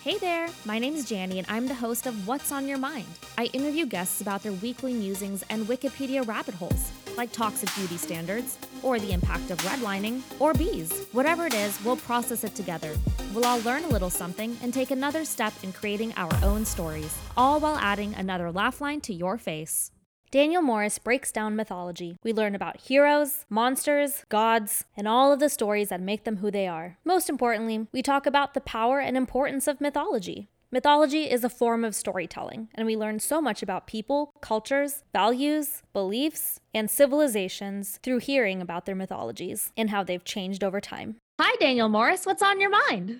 Hey 0.00 0.16
there, 0.16 0.48
my 0.64 0.78
name 0.78 0.94
is 0.94 1.10
Jani, 1.10 1.38
and 1.38 1.46
I'm 1.50 1.66
the 1.66 1.74
host 1.74 2.06
of 2.06 2.28
What's 2.28 2.52
on 2.52 2.68
Your 2.68 2.78
Mind. 2.78 3.08
I 3.36 3.46
interview 3.46 3.84
guests 3.84 4.20
about 4.20 4.44
their 4.44 4.52
weekly 4.52 4.94
musings 4.94 5.44
and 5.50 5.66
Wikipedia 5.66 6.26
rabbit 6.26 6.54
holes, 6.54 6.92
like 7.16 7.32
toxic 7.32 7.68
beauty 7.74 7.96
standards, 7.96 8.58
or 8.84 9.00
the 9.00 9.12
impact 9.12 9.50
of 9.50 9.58
redlining, 9.62 10.22
or 10.38 10.54
bees. 10.54 11.08
Whatever 11.10 11.46
it 11.46 11.54
is, 11.54 11.84
we'll 11.84 11.96
process 11.96 12.44
it 12.44 12.54
together. 12.54 12.96
We'll 13.34 13.44
all 13.44 13.60
learn 13.62 13.82
a 13.82 13.88
little 13.88 14.08
something 14.08 14.56
and 14.62 14.72
take 14.72 14.92
another 14.92 15.24
step 15.24 15.52
in 15.64 15.72
creating 15.72 16.14
our 16.16 16.32
own 16.44 16.64
stories, 16.64 17.18
all 17.36 17.58
while 17.58 17.76
adding 17.78 18.14
another 18.14 18.52
laugh 18.52 18.80
line 18.80 19.00
to 19.00 19.12
your 19.12 19.36
face. 19.36 19.90
Daniel 20.30 20.60
Morris 20.60 20.98
breaks 20.98 21.32
down 21.32 21.56
mythology. 21.56 22.18
We 22.22 22.34
learn 22.34 22.54
about 22.54 22.82
heroes, 22.82 23.46
monsters, 23.48 24.26
gods, 24.28 24.84
and 24.94 25.08
all 25.08 25.32
of 25.32 25.40
the 25.40 25.48
stories 25.48 25.88
that 25.88 26.02
make 26.02 26.24
them 26.24 26.38
who 26.38 26.50
they 26.50 26.68
are. 26.68 26.98
Most 27.02 27.30
importantly, 27.30 27.86
we 27.92 28.02
talk 28.02 28.26
about 28.26 28.52
the 28.52 28.60
power 28.60 29.00
and 29.00 29.16
importance 29.16 29.66
of 29.66 29.80
mythology. 29.80 30.48
Mythology 30.70 31.30
is 31.30 31.44
a 31.44 31.48
form 31.48 31.82
of 31.82 31.94
storytelling, 31.94 32.68
and 32.74 32.86
we 32.86 32.94
learn 32.94 33.20
so 33.20 33.40
much 33.40 33.62
about 33.62 33.86
people, 33.86 34.34
cultures, 34.42 35.02
values, 35.14 35.82
beliefs, 35.94 36.60
and 36.74 36.90
civilizations 36.90 37.98
through 38.02 38.18
hearing 38.18 38.60
about 38.60 38.84
their 38.84 38.94
mythologies 38.94 39.72
and 39.78 39.88
how 39.88 40.04
they've 40.04 40.24
changed 40.24 40.62
over 40.62 40.78
time. 40.78 41.16
Hi, 41.40 41.56
Daniel 41.58 41.88
Morris. 41.88 42.26
What's 42.26 42.42
on 42.42 42.60
your 42.60 42.68
mind? 42.68 43.18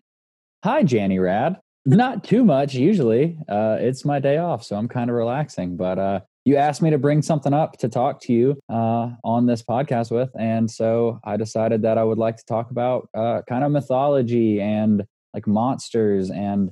Hi, 0.62 0.80
Jani 0.80 1.18
Rad. 1.18 1.58
Not 1.86 2.22
too 2.22 2.44
much 2.44 2.74
usually. 2.74 3.38
Uh, 3.48 3.78
it's 3.80 4.04
my 4.04 4.18
day 4.18 4.36
off, 4.36 4.62
so 4.62 4.77
I'm 4.77 4.88
kind 4.88 5.08
of 5.08 5.16
relaxing. 5.16 5.78
But 5.78 5.98
uh, 5.98 6.20
you 6.48 6.56
asked 6.56 6.80
me 6.80 6.88
to 6.88 6.96
bring 6.96 7.20
something 7.20 7.52
up 7.52 7.76
to 7.76 7.90
talk 7.90 8.22
to 8.22 8.32
you 8.32 8.58
uh, 8.70 9.10
on 9.22 9.44
this 9.44 9.62
podcast 9.62 10.10
with. 10.10 10.30
And 10.38 10.70
so 10.70 11.20
I 11.22 11.36
decided 11.36 11.82
that 11.82 11.98
I 11.98 12.04
would 12.04 12.16
like 12.16 12.38
to 12.38 12.44
talk 12.46 12.70
about 12.70 13.06
uh, 13.14 13.42
kind 13.46 13.64
of 13.64 13.70
mythology 13.70 14.58
and 14.58 15.04
like 15.34 15.46
monsters 15.46 16.30
and 16.30 16.70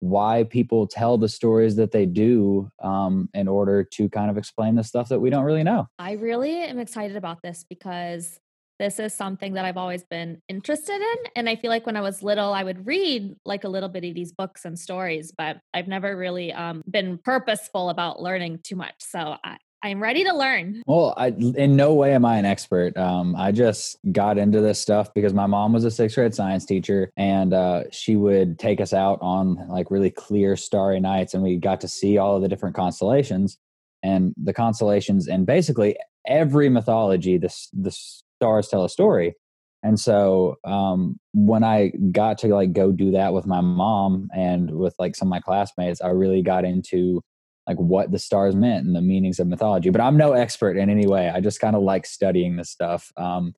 why 0.00 0.42
people 0.50 0.88
tell 0.88 1.16
the 1.18 1.28
stories 1.28 1.76
that 1.76 1.92
they 1.92 2.04
do 2.04 2.68
um, 2.82 3.28
in 3.32 3.46
order 3.46 3.84
to 3.84 4.08
kind 4.08 4.28
of 4.28 4.36
explain 4.36 4.74
the 4.74 4.82
stuff 4.82 5.08
that 5.10 5.20
we 5.20 5.30
don't 5.30 5.44
really 5.44 5.62
know. 5.62 5.86
I 6.00 6.12
really 6.14 6.58
am 6.64 6.80
excited 6.80 7.16
about 7.16 7.42
this 7.44 7.64
because 7.68 8.40
this 8.82 8.98
is 8.98 9.14
something 9.14 9.52
that 9.54 9.64
I've 9.64 9.76
always 9.76 10.02
been 10.02 10.42
interested 10.48 11.00
in. 11.00 11.16
And 11.36 11.48
I 11.48 11.54
feel 11.54 11.70
like 11.70 11.86
when 11.86 11.96
I 11.96 12.00
was 12.00 12.20
little, 12.20 12.52
I 12.52 12.64
would 12.64 12.84
read 12.84 13.36
like 13.44 13.62
a 13.62 13.68
little 13.68 13.88
bit 13.88 14.04
of 14.04 14.12
these 14.12 14.32
books 14.32 14.64
and 14.64 14.76
stories, 14.76 15.32
but 15.38 15.58
I've 15.72 15.86
never 15.86 16.16
really 16.16 16.52
um, 16.52 16.82
been 16.90 17.18
purposeful 17.18 17.90
about 17.90 18.20
learning 18.20 18.58
too 18.64 18.74
much. 18.74 18.94
So 18.98 19.36
I, 19.44 19.56
I'm 19.84 20.02
ready 20.02 20.24
to 20.24 20.36
learn. 20.36 20.82
Well, 20.88 21.14
I, 21.16 21.28
in 21.28 21.76
no 21.76 21.94
way 21.94 22.12
am 22.12 22.24
I 22.24 22.38
an 22.38 22.44
expert. 22.44 22.96
Um, 22.96 23.36
I 23.36 23.52
just 23.52 23.98
got 24.10 24.36
into 24.36 24.60
this 24.60 24.80
stuff 24.80 25.14
because 25.14 25.32
my 25.32 25.46
mom 25.46 25.72
was 25.72 25.84
a 25.84 25.90
sixth 25.90 26.16
grade 26.16 26.34
science 26.34 26.64
teacher, 26.64 27.12
and 27.16 27.54
uh, 27.54 27.84
she 27.92 28.16
would 28.16 28.58
take 28.58 28.80
us 28.80 28.92
out 28.92 29.18
on 29.22 29.68
like 29.68 29.92
really 29.92 30.10
clear, 30.10 30.56
starry 30.56 30.98
nights, 30.98 31.34
and 31.34 31.42
we 31.42 31.56
got 31.56 31.80
to 31.82 31.88
see 31.88 32.18
all 32.18 32.34
of 32.34 32.42
the 32.42 32.48
different 32.48 32.74
constellations 32.74 33.58
and 34.02 34.34
the 34.42 34.52
constellations, 34.52 35.28
and 35.28 35.46
basically 35.46 35.96
every 36.26 36.68
mythology. 36.68 37.38
This 37.38 37.68
this 37.72 38.22
stars 38.42 38.66
tell 38.66 38.84
a 38.84 38.88
story. 38.88 39.36
And 39.84 39.98
so 39.98 40.56
um, 40.64 41.16
when 41.32 41.62
I 41.62 41.92
got 42.10 42.38
to 42.38 42.48
like 42.48 42.72
go 42.72 42.90
do 42.90 43.12
that 43.12 43.32
with 43.32 43.46
my 43.46 43.60
mom 43.60 44.28
and 44.34 44.70
with 44.70 44.94
like 44.98 45.14
some 45.14 45.28
of 45.28 45.30
my 45.30 45.40
classmates, 45.40 46.00
I 46.00 46.08
really 46.08 46.42
got 46.42 46.64
into 46.64 47.20
like 47.68 47.76
what 47.78 48.10
the 48.10 48.18
stars 48.18 48.56
meant 48.56 48.84
and 48.84 48.96
the 48.96 49.00
meanings 49.00 49.38
of 49.38 49.46
mythology. 49.46 49.90
But 49.90 50.00
I'm 50.00 50.16
no 50.16 50.32
expert 50.32 50.76
in 50.76 50.90
any 50.90 51.06
way. 51.06 51.30
I 51.30 51.40
just 51.40 51.60
kind 51.60 51.76
of 51.76 51.82
like 51.82 52.04
studying 52.04 52.56
this 52.56 52.70
stuff. 52.70 53.12
Um, 53.16 53.54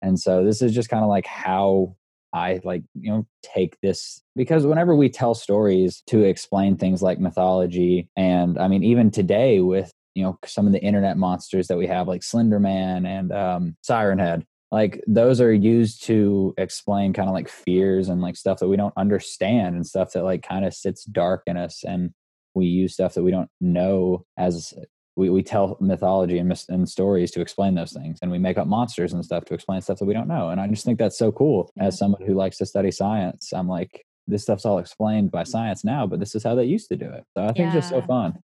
and 0.00 0.18
so 0.18 0.44
this 0.44 0.62
is 0.62 0.74
just 0.74 0.88
kind 0.88 1.02
of 1.02 1.10
like 1.10 1.26
how 1.26 1.96
I 2.32 2.60
like, 2.64 2.82
you 2.94 3.10
know, 3.10 3.26
take 3.42 3.78
this 3.82 4.22
because 4.34 4.64
whenever 4.66 4.96
we 4.96 5.10
tell 5.10 5.34
stories 5.34 6.02
to 6.06 6.22
explain 6.22 6.76
things 6.76 7.02
like 7.02 7.20
mythology, 7.20 8.08
and 8.16 8.58
I 8.58 8.68
mean, 8.68 8.82
even 8.82 9.10
today 9.10 9.60
with 9.60 9.92
you 10.14 10.22
know 10.22 10.38
some 10.44 10.66
of 10.66 10.72
the 10.72 10.82
internet 10.82 11.16
monsters 11.16 11.68
that 11.68 11.78
we 11.78 11.86
have 11.86 12.08
like 12.08 12.22
slenderman 12.22 13.06
and 13.06 13.32
um, 13.32 13.76
siren 13.82 14.18
head 14.18 14.44
like 14.72 15.04
those 15.06 15.40
are 15.40 15.52
used 15.52 16.02
to 16.04 16.54
explain 16.56 17.12
kind 17.12 17.28
of 17.28 17.34
like 17.34 17.48
fears 17.48 18.08
and 18.08 18.22
like 18.22 18.36
stuff 18.36 18.58
that 18.58 18.68
we 18.68 18.76
don't 18.76 18.94
understand 18.96 19.76
and 19.76 19.86
stuff 19.86 20.12
that 20.12 20.24
like 20.24 20.42
kind 20.42 20.64
of 20.64 20.74
sits 20.74 21.04
dark 21.04 21.42
in 21.46 21.56
us 21.56 21.84
and 21.84 22.10
we 22.54 22.66
use 22.66 22.94
stuff 22.94 23.14
that 23.14 23.22
we 23.22 23.30
don't 23.30 23.50
know 23.60 24.24
as 24.38 24.74
we, 25.14 25.28
we 25.28 25.42
tell 25.42 25.76
mythology 25.78 26.38
and, 26.38 26.48
mis- 26.48 26.68
and 26.70 26.88
stories 26.88 27.30
to 27.30 27.42
explain 27.42 27.74
those 27.74 27.92
things 27.92 28.18
and 28.22 28.30
we 28.30 28.38
make 28.38 28.56
up 28.56 28.66
monsters 28.66 29.12
and 29.12 29.24
stuff 29.24 29.44
to 29.44 29.54
explain 29.54 29.82
stuff 29.82 29.98
that 29.98 30.06
we 30.06 30.14
don't 30.14 30.28
know 30.28 30.48
and 30.48 30.60
i 30.60 30.66
just 30.66 30.84
think 30.84 30.98
that's 30.98 31.18
so 31.18 31.30
cool. 31.30 31.70
As 31.78 31.98
someone 31.98 32.22
who 32.22 32.34
likes 32.34 32.56
to 32.58 32.66
study 32.66 32.90
science 32.90 33.52
i'm 33.52 33.68
like 33.68 34.04
this 34.26 34.42
stuff's 34.42 34.64
all 34.64 34.78
explained 34.78 35.30
by 35.30 35.42
science 35.42 35.84
now 35.84 36.06
but 36.06 36.18
this 36.18 36.34
is 36.34 36.42
how 36.42 36.54
they 36.54 36.64
used 36.64 36.88
to 36.88 36.96
do 36.96 37.10
it. 37.10 37.24
So 37.36 37.44
i 37.44 37.46
think 37.48 37.58
yeah. 37.58 37.66
it's 37.66 37.74
just 37.74 37.90
so 37.90 38.00
fun 38.02 38.38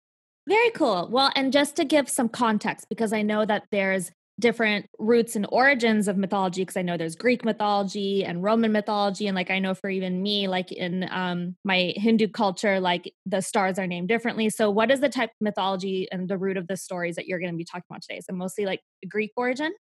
very 0.48 0.72
cool. 0.72 1.10
Well, 1.12 1.32
and 1.36 1.52
just 1.52 1.76
to 1.76 1.86
give 1.86 2.10
some 2.10 2.30
context, 2.30 2.88
because 2.90 3.14
I 3.14 3.22
know 3.22 3.46
that 3.46 3.64
there's 3.72 4.12
different 4.40 4.86
roots 5.00 5.36
and 5.36 5.48
origins 5.50 6.08
of 6.08 6.16
mythology 6.16 6.62
because 6.62 6.78
i 6.78 6.82
know 6.84 6.96
there's 6.96 7.16
greek 7.16 7.44
mythology 7.44 8.24
and 8.24 8.44
roman 8.44 8.72
mythology 8.72 9.26
and 9.26 9.36
like 9.36 9.50
i 9.50 9.58
know 9.58 9.74
for 9.74 9.90
even 9.90 10.22
me 10.22 10.48
like 10.48 10.72
in 10.72 11.08
um, 11.10 11.56
my 11.64 11.94
hindu 11.98 12.28
culture 12.28 12.80
like 12.80 13.12
the 13.26 13.42
stars 13.42 13.80
are 13.80 13.88
named 13.88 14.08
differently. 14.08 14.50
So 14.50 14.70
what 14.70 14.92
is 14.92 15.00
the 15.00 15.10
type 15.10 15.30
of 15.30 15.36
mythology 15.42 16.08
and 16.12 16.28
the 16.28 16.38
root 16.38 16.58
of 16.58 16.68
the 16.68 16.78
stories 16.78 17.16
that 17.16 17.26
you're 17.26 17.40
going 17.40 17.52
to 17.52 17.58
be 17.58 17.66
talking 17.66 17.84
about 17.90 18.02
today? 18.02 18.22
So 18.22 18.34
mostly 18.34 18.66
like 18.66 18.82
greek 19.10 19.32
origin? 19.36 19.74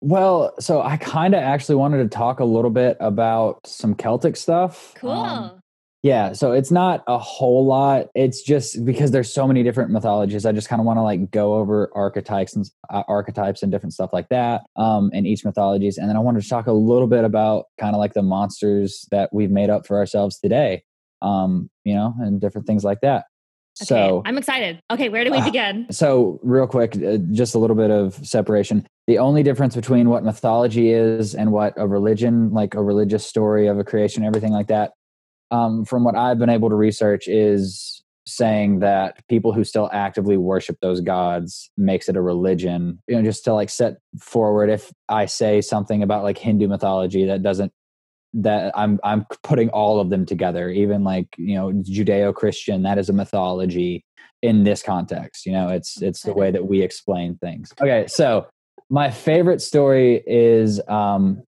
Well 0.00 0.54
so 0.60 0.80
i 0.80 0.96
kind 0.96 1.34
of 1.34 1.42
actually 1.42 1.74
wanted 1.74 1.98
to 1.98 2.08
talk 2.08 2.38
a 2.40 2.44
little 2.44 2.70
bit 2.70 2.96
about 3.00 3.66
some 3.66 3.94
celtic 3.94 4.36
stuff 4.36 4.94
cool. 4.96 5.10
um, 5.10 5.60
yeah, 6.02 6.32
so 6.32 6.52
it's 6.52 6.70
not 6.70 7.02
a 7.08 7.18
whole 7.18 7.66
lot. 7.66 8.06
It's 8.14 8.42
just 8.42 8.84
because 8.84 9.10
there's 9.10 9.32
so 9.32 9.48
many 9.48 9.64
different 9.64 9.90
mythologies. 9.90 10.46
I 10.46 10.52
just 10.52 10.68
kind 10.68 10.80
of 10.80 10.86
want 10.86 10.98
to 10.98 11.02
like 11.02 11.30
go 11.32 11.54
over 11.54 11.90
archetypes 11.92 12.54
and 12.54 12.64
uh, 12.88 13.02
archetypes 13.08 13.64
and 13.64 13.72
different 13.72 13.94
stuff 13.94 14.12
like 14.12 14.28
that 14.28 14.62
um, 14.76 15.10
in 15.12 15.26
each 15.26 15.44
mythologies, 15.44 15.98
and 15.98 16.08
then 16.08 16.16
I 16.16 16.20
wanted 16.20 16.42
to 16.42 16.48
talk 16.48 16.68
a 16.68 16.72
little 16.72 17.08
bit 17.08 17.24
about 17.24 17.66
kind 17.80 17.96
of 17.96 17.98
like 17.98 18.14
the 18.14 18.22
monsters 18.22 19.06
that 19.10 19.30
we've 19.32 19.50
made 19.50 19.70
up 19.70 19.86
for 19.86 19.96
ourselves 19.96 20.38
today, 20.38 20.84
um, 21.20 21.68
you 21.84 21.94
know, 21.94 22.14
and 22.20 22.40
different 22.40 22.68
things 22.68 22.84
like 22.84 23.00
that. 23.00 23.24
Okay, 23.80 23.86
so 23.86 24.22
I'm 24.24 24.38
excited. 24.38 24.80
Okay, 24.92 25.08
where 25.08 25.24
do 25.24 25.32
we 25.32 25.38
uh, 25.38 25.44
begin? 25.44 25.86
Uh, 25.88 25.92
so, 25.92 26.38
real 26.44 26.66
quick, 26.68 26.96
uh, 26.96 27.18
just 27.32 27.56
a 27.56 27.58
little 27.58 27.76
bit 27.76 27.90
of 27.90 28.14
separation. 28.26 28.86
The 29.08 29.18
only 29.18 29.42
difference 29.42 29.74
between 29.74 30.10
what 30.10 30.22
mythology 30.22 30.90
is 30.90 31.34
and 31.34 31.50
what 31.50 31.74
a 31.76 31.88
religion, 31.88 32.50
like 32.52 32.74
a 32.74 32.82
religious 32.82 33.26
story 33.26 33.66
of 33.66 33.78
a 33.78 33.84
creation, 33.84 34.24
everything 34.24 34.52
like 34.52 34.68
that, 34.68 34.92
um, 35.50 35.84
from 35.84 36.04
what 36.04 36.16
I've 36.16 36.38
been 36.38 36.50
able 36.50 36.68
to 36.70 36.74
research, 36.74 37.28
is 37.28 38.02
saying 38.26 38.80
that 38.80 39.26
people 39.28 39.52
who 39.52 39.64
still 39.64 39.88
actively 39.92 40.36
worship 40.36 40.76
those 40.80 41.00
gods 41.00 41.70
makes 41.76 42.08
it 42.08 42.16
a 42.16 42.20
religion. 42.20 43.02
You 43.08 43.16
know, 43.16 43.22
just 43.22 43.44
to 43.44 43.54
like 43.54 43.70
set 43.70 43.96
forward, 44.20 44.70
if 44.70 44.92
I 45.08 45.26
say 45.26 45.60
something 45.60 46.02
about 46.02 46.22
like 46.22 46.38
Hindu 46.38 46.68
mythology 46.68 47.24
that 47.26 47.42
doesn't 47.42 47.72
that 48.34 48.72
I'm 48.76 49.00
I'm 49.02 49.24
putting 49.42 49.70
all 49.70 50.00
of 50.00 50.10
them 50.10 50.26
together, 50.26 50.68
even 50.70 51.04
like 51.04 51.28
you 51.38 51.54
know 51.54 51.72
Judeo 51.72 52.34
Christian, 52.34 52.82
that 52.82 52.98
is 52.98 53.08
a 53.08 53.12
mythology 53.12 54.04
in 54.42 54.64
this 54.64 54.82
context. 54.82 55.46
You 55.46 55.52
know, 55.52 55.68
it's 55.68 56.00
it's 56.02 56.22
the 56.22 56.34
way 56.34 56.50
that 56.50 56.66
we 56.66 56.82
explain 56.82 57.36
things. 57.38 57.72
Okay, 57.80 58.06
so 58.06 58.46
my 58.90 59.10
favorite 59.10 59.60
story 59.60 60.22
is 60.26 60.80
um 60.88 61.42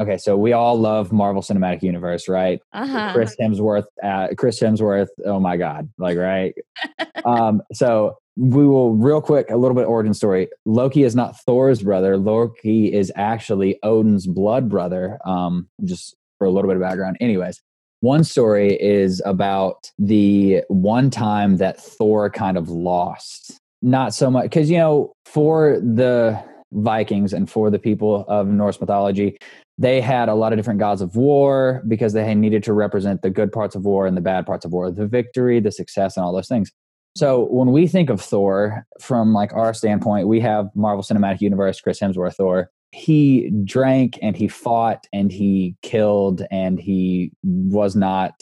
Okay, 0.00 0.18
so 0.18 0.36
we 0.36 0.52
all 0.52 0.76
love 0.76 1.12
Marvel 1.12 1.40
Cinematic 1.40 1.82
Universe, 1.82 2.28
right? 2.28 2.60
Uh-huh. 2.72 3.12
Chris 3.12 3.36
Hemsworth, 3.40 3.84
uh, 4.02 4.28
Chris 4.36 4.60
Hemsworth. 4.60 5.08
Oh 5.24 5.38
my 5.38 5.56
God, 5.56 5.88
like 5.98 6.18
right. 6.18 6.52
um, 7.24 7.62
so 7.72 8.16
we 8.36 8.66
will 8.66 8.94
real 8.94 9.20
quick 9.20 9.50
a 9.50 9.56
little 9.56 9.76
bit 9.76 9.84
origin 9.84 10.12
story. 10.12 10.48
Loki 10.64 11.04
is 11.04 11.14
not 11.14 11.38
Thor's 11.40 11.82
brother. 11.82 12.16
Loki 12.16 12.92
is 12.92 13.12
actually 13.14 13.78
Odin's 13.84 14.26
blood 14.26 14.68
brother. 14.68 15.18
Um, 15.24 15.68
just 15.84 16.16
for 16.38 16.46
a 16.46 16.50
little 16.50 16.68
bit 16.68 16.76
of 16.76 16.82
background, 16.82 17.16
anyways. 17.20 17.60
One 18.00 18.24
story 18.24 18.74
is 18.82 19.22
about 19.24 19.90
the 19.98 20.62
one 20.68 21.08
time 21.08 21.56
that 21.58 21.80
Thor 21.80 22.28
kind 22.28 22.58
of 22.58 22.68
lost. 22.68 23.58
Not 23.80 24.12
so 24.12 24.30
much 24.30 24.44
because 24.44 24.70
you 24.70 24.78
know 24.78 25.12
for 25.24 25.78
the 25.80 26.42
Vikings 26.74 27.32
and 27.32 27.48
for 27.50 27.70
the 27.70 27.78
people 27.78 28.24
of 28.28 28.48
Norse 28.48 28.80
mythology, 28.80 29.38
they 29.78 30.00
had 30.00 30.28
a 30.28 30.34
lot 30.34 30.52
of 30.52 30.58
different 30.58 30.80
gods 30.80 31.00
of 31.00 31.16
war 31.16 31.82
because 31.88 32.12
they 32.12 32.34
needed 32.34 32.62
to 32.64 32.72
represent 32.72 33.22
the 33.22 33.30
good 33.30 33.50
parts 33.50 33.74
of 33.74 33.84
war 33.84 34.06
and 34.06 34.16
the 34.16 34.20
bad 34.20 34.46
parts 34.46 34.64
of 34.64 34.72
war, 34.72 34.90
the 34.90 35.06
victory, 35.06 35.60
the 35.60 35.72
success, 35.72 36.16
and 36.16 36.24
all 36.24 36.32
those 36.32 36.48
things. 36.48 36.70
So 37.16 37.46
when 37.46 37.70
we 37.70 37.86
think 37.86 38.10
of 38.10 38.20
Thor 38.20 38.86
from 39.00 39.32
like 39.32 39.52
our 39.52 39.72
standpoint, 39.72 40.26
we 40.26 40.40
have 40.40 40.68
Marvel 40.74 41.02
Cinematic 41.02 41.40
Universe, 41.40 41.80
Chris 41.80 42.00
Hemsworth 42.00 42.34
Thor. 42.34 42.70
He 42.90 43.50
drank 43.64 44.18
and 44.22 44.36
he 44.36 44.48
fought 44.48 45.06
and 45.12 45.30
he 45.30 45.76
killed 45.82 46.42
and 46.50 46.80
he 46.80 47.32
was 47.42 47.96
not 47.96 48.32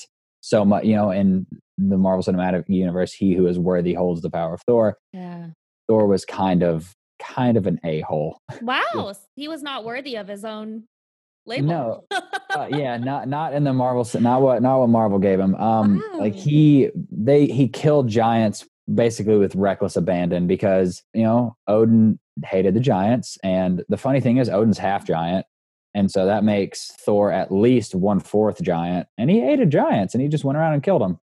so 0.41 0.65
much, 0.65 0.85
you 0.85 0.95
know, 0.95 1.11
in 1.11 1.47
the 1.79 1.97
Marvel 1.97 2.23
Cinematic 2.23 2.65
Universe, 2.69 3.13
he 3.13 3.35
who 3.35 3.47
is 3.47 3.59
worthy 3.59 3.95
holds 3.95 4.23
the 4.23 4.31
power 4.31 4.55
of 4.55 4.63
Thor. 4.67 4.97
Yeah. 5.13 5.49
Thor 5.89 6.07
was 6.07 6.25
kind 6.25 6.63
of 6.63 6.95
kind 7.23 7.57
of 7.57 7.67
an 7.67 7.81
a-hole. 7.85 8.41
Wow. 8.63 9.15
he 9.35 9.49
was 9.49 9.63
not 9.63 9.85
worthy 9.85 10.17
of 10.17 10.29
his 10.29 10.45
own 10.45 10.85
label. 11.47 11.67
No, 11.67 12.05
uh, 12.55 12.69
yeah, 12.71 12.97
not 12.97 13.29
not 13.29 13.55
in 13.55 13.65
the 13.65 13.73
Marvel, 13.73 14.07
not 14.21 14.43
what 14.43 14.63
not 14.63 14.81
what 14.81 14.89
Marvel 14.89 15.19
gave 15.19 15.41
him. 15.41 15.55
Um, 15.57 16.03
wow. 16.13 16.21
like 16.21 16.35
he 16.35 16.91
they 17.11 17.47
he 17.47 17.69
killed 17.69 18.09
giants 18.09 18.67
basically 18.93 19.37
with 19.37 19.55
reckless 19.55 19.97
abandon 19.97 20.47
because 20.47 21.03
you 21.15 21.23
know 21.23 21.57
Odin 21.67 22.19
hated 22.45 22.75
the 22.75 22.81
giants, 22.81 23.39
and 23.43 23.85
the 23.89 23.97
funny 23.97 24.21
thing 24.21 24.39
is 24.39 24.49
Odin's 24.49 24.79
half 24.79 25.07
giant, 25.07 25.47
and 25.95 26.11
so 26.11 26.27
that 26.27 26.45
makes 26.45 26.93
Thor 27.05 27.33
at 27.33 27.53
least 27.53 27.95
one 27.95 28.21
fourth 28.21 28.63
giant, 28.63 29.09
and 29.19 29.31
he 29.31 29.41
hated 29.41 29.71
giants, 29.71 30.15
and 30.15 30.23
he 30.23 30.29
just 30.29 30.45
went 30.45 30.59
around 30.59 30.75
and 30.75 30.83
killed 30.83 31.03
them. 31.03 31.19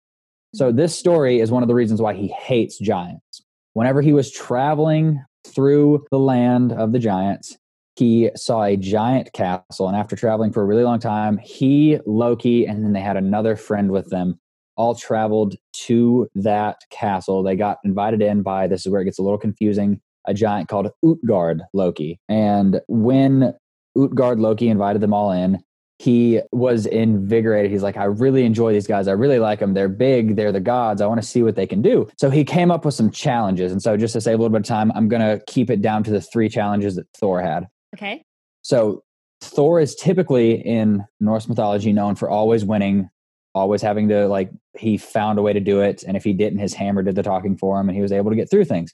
So 0.54 0.72
this 0.72 0.96
story 0.98 1.40
is 1.40 1.50
one 1.50 1.62
of 1.62 1.68
the 1.68 1.74
reasons 1.74 2.00
why 2.00 2.14
he 2.14 2.28
hates 2.28 2.78
giants. 2.78 3.42
Whenever 3.74 4.00
he 4.00 4.14
was 4.14 4.30
traveling 4.30 5.22
through 5.46 6.04
the 6.10 6.18
land 6.18 6.72
of 6.72 6.92
the 6.92 6.98
giants, 6.98 7.56
he 7.96 8.30
saw 8.36 8.64
a 8.64 8.76
giant 8.76 9.32
castle. 9.32 9.88
And 9.88 9.96
after 9.96 10.16
traveling 10.16 10.52
for 10.52 10.62
a 10.62 10.66
really 10.66 10.82
long 10.84 10.98
time, 10.98 11.38
he, 11.38 11.98
Loki, 12.04 12.66
and 12.66 12.84
then 12.84 12.92
they 12.92 13.00
had 13.00 13.16
another 13.16 13.56
friend 13.56 13.90
with 13.90 14.10
them 14.10 14.38
all 14.76 14.94
traveled 14.94 15.56
to 15.72 16.28
that 16.34 16.82
castle. 16.90 17.42
They 17.42 17.56
got 17.56 17.78
invited 17.84 18.20
in 18.20 18.42
by 18.42 18.66
this 18.66 18.84
is 18.84 18.92
where 18.92 19.00
it 19.00 19.06
gets 19.06 19.18
a 19.18 19.22
little 19.22 19.38
confusing 19.38 20.00
a 20.26 20.34
giant 20.34 20.68
called 20.68 20.90
Utgard 21.04 21.62
Loki. 21.72 22.20
And 22.28 22.80
when 22.88 23.54
Utgard 23.96 24.40
Loki 24.40 24.68
invited 24.68 25.00
them 25.00 25.14
all 25.14 25.32
in, 25.32 25.62
he 25.98 26.40
was 26.52 26.86
invigorated. 26.86 27.70
He's 27.70 27.82
like, 27.82 27.96
I 27.96 28.04
really 28.04 28.44
enjoy 28.44 28.72
these 28.72 28.86
guys. 28.86 29.08
I 29.08 29.12
really 29.12 29.38
like 29.38 29.60
them. 29.60 29.72
They're 29.74 29.88
big. 29.88 30.36
They're 30.36 30.52
the 30.52 30.60
gods. 30.60 31.00
I 31.00 31.06
want 31.06 31.20
to 31.22 31.26
see 31.26 31.42
what 31.42 31.56
they 31.56 31.66
can 31.66 31.80
do. 31.80 32.08
So 32.18 32.28
he 32.28 32.44
came 32.44 32.70
up 32.70 32.84
with 32.84 32.94
some 32.94 33.10
challenges. 33.10 33.72
And 33.72 33.82
so, 33.82 33.96
just 33.96 34.12
to 34.12 34.20
save 34.20 34.34
a 34.34 34.42
little 34.42 34.50
bit 34.50 34.60
of 34.60 34.66
time, 34.66 34.92
I'm 34.94 35.08
going 35.08 35.22
to 35.22 35.42
keep 35.46 35.70
it 35.70 35.80
down 35.80 36.04
to 36.04 36.10
the 36.10 36.20
three 36.20 36.48
challenges 36.48 36.96
that 36.96 37.06
Thor 37.18 37.40
had. 37.40 37.66
Okay. 37.94 38.22
So, 38.62 39.02
Thor 39.40 39.80
is 39.80 39.94
typically 39.94 40.54
in 40.54 41.04
Norse 41.20 41.48
mythology 41.48 41.92
known 41.92 42.14
for 42.14 42.28
always 42.28 42.64
winning, 42.64 43.08
always 43.54 43.80
having 43.80 44.08
to, 44.08 44.26
like, 44.28 44.50
he 44.78 44.96
found 44.96 45.38
a 45.38 45.42
way 45.42 45.52
to 45.52 45.60
do 45.60 45.80
it. 45.80 46.02
And 46.02 46.16
if 46.16 46.24
he 46.24 46.32
didn't, 46.32 46.58
his 46.58 46.74
hammer 46.74 47.02
did 47.02 47.14
the 47.14 47.22
talking 47.22 47.56
for 47.56 47.80
him 47.80 47.88
and 47.88 47.96
he 47.96 48.02
was 48.02 48.12
able 48.12 48.30
to 48.30 48.36
get 48.36 48.50
through 48.50 48.64
things. 48.64 48.92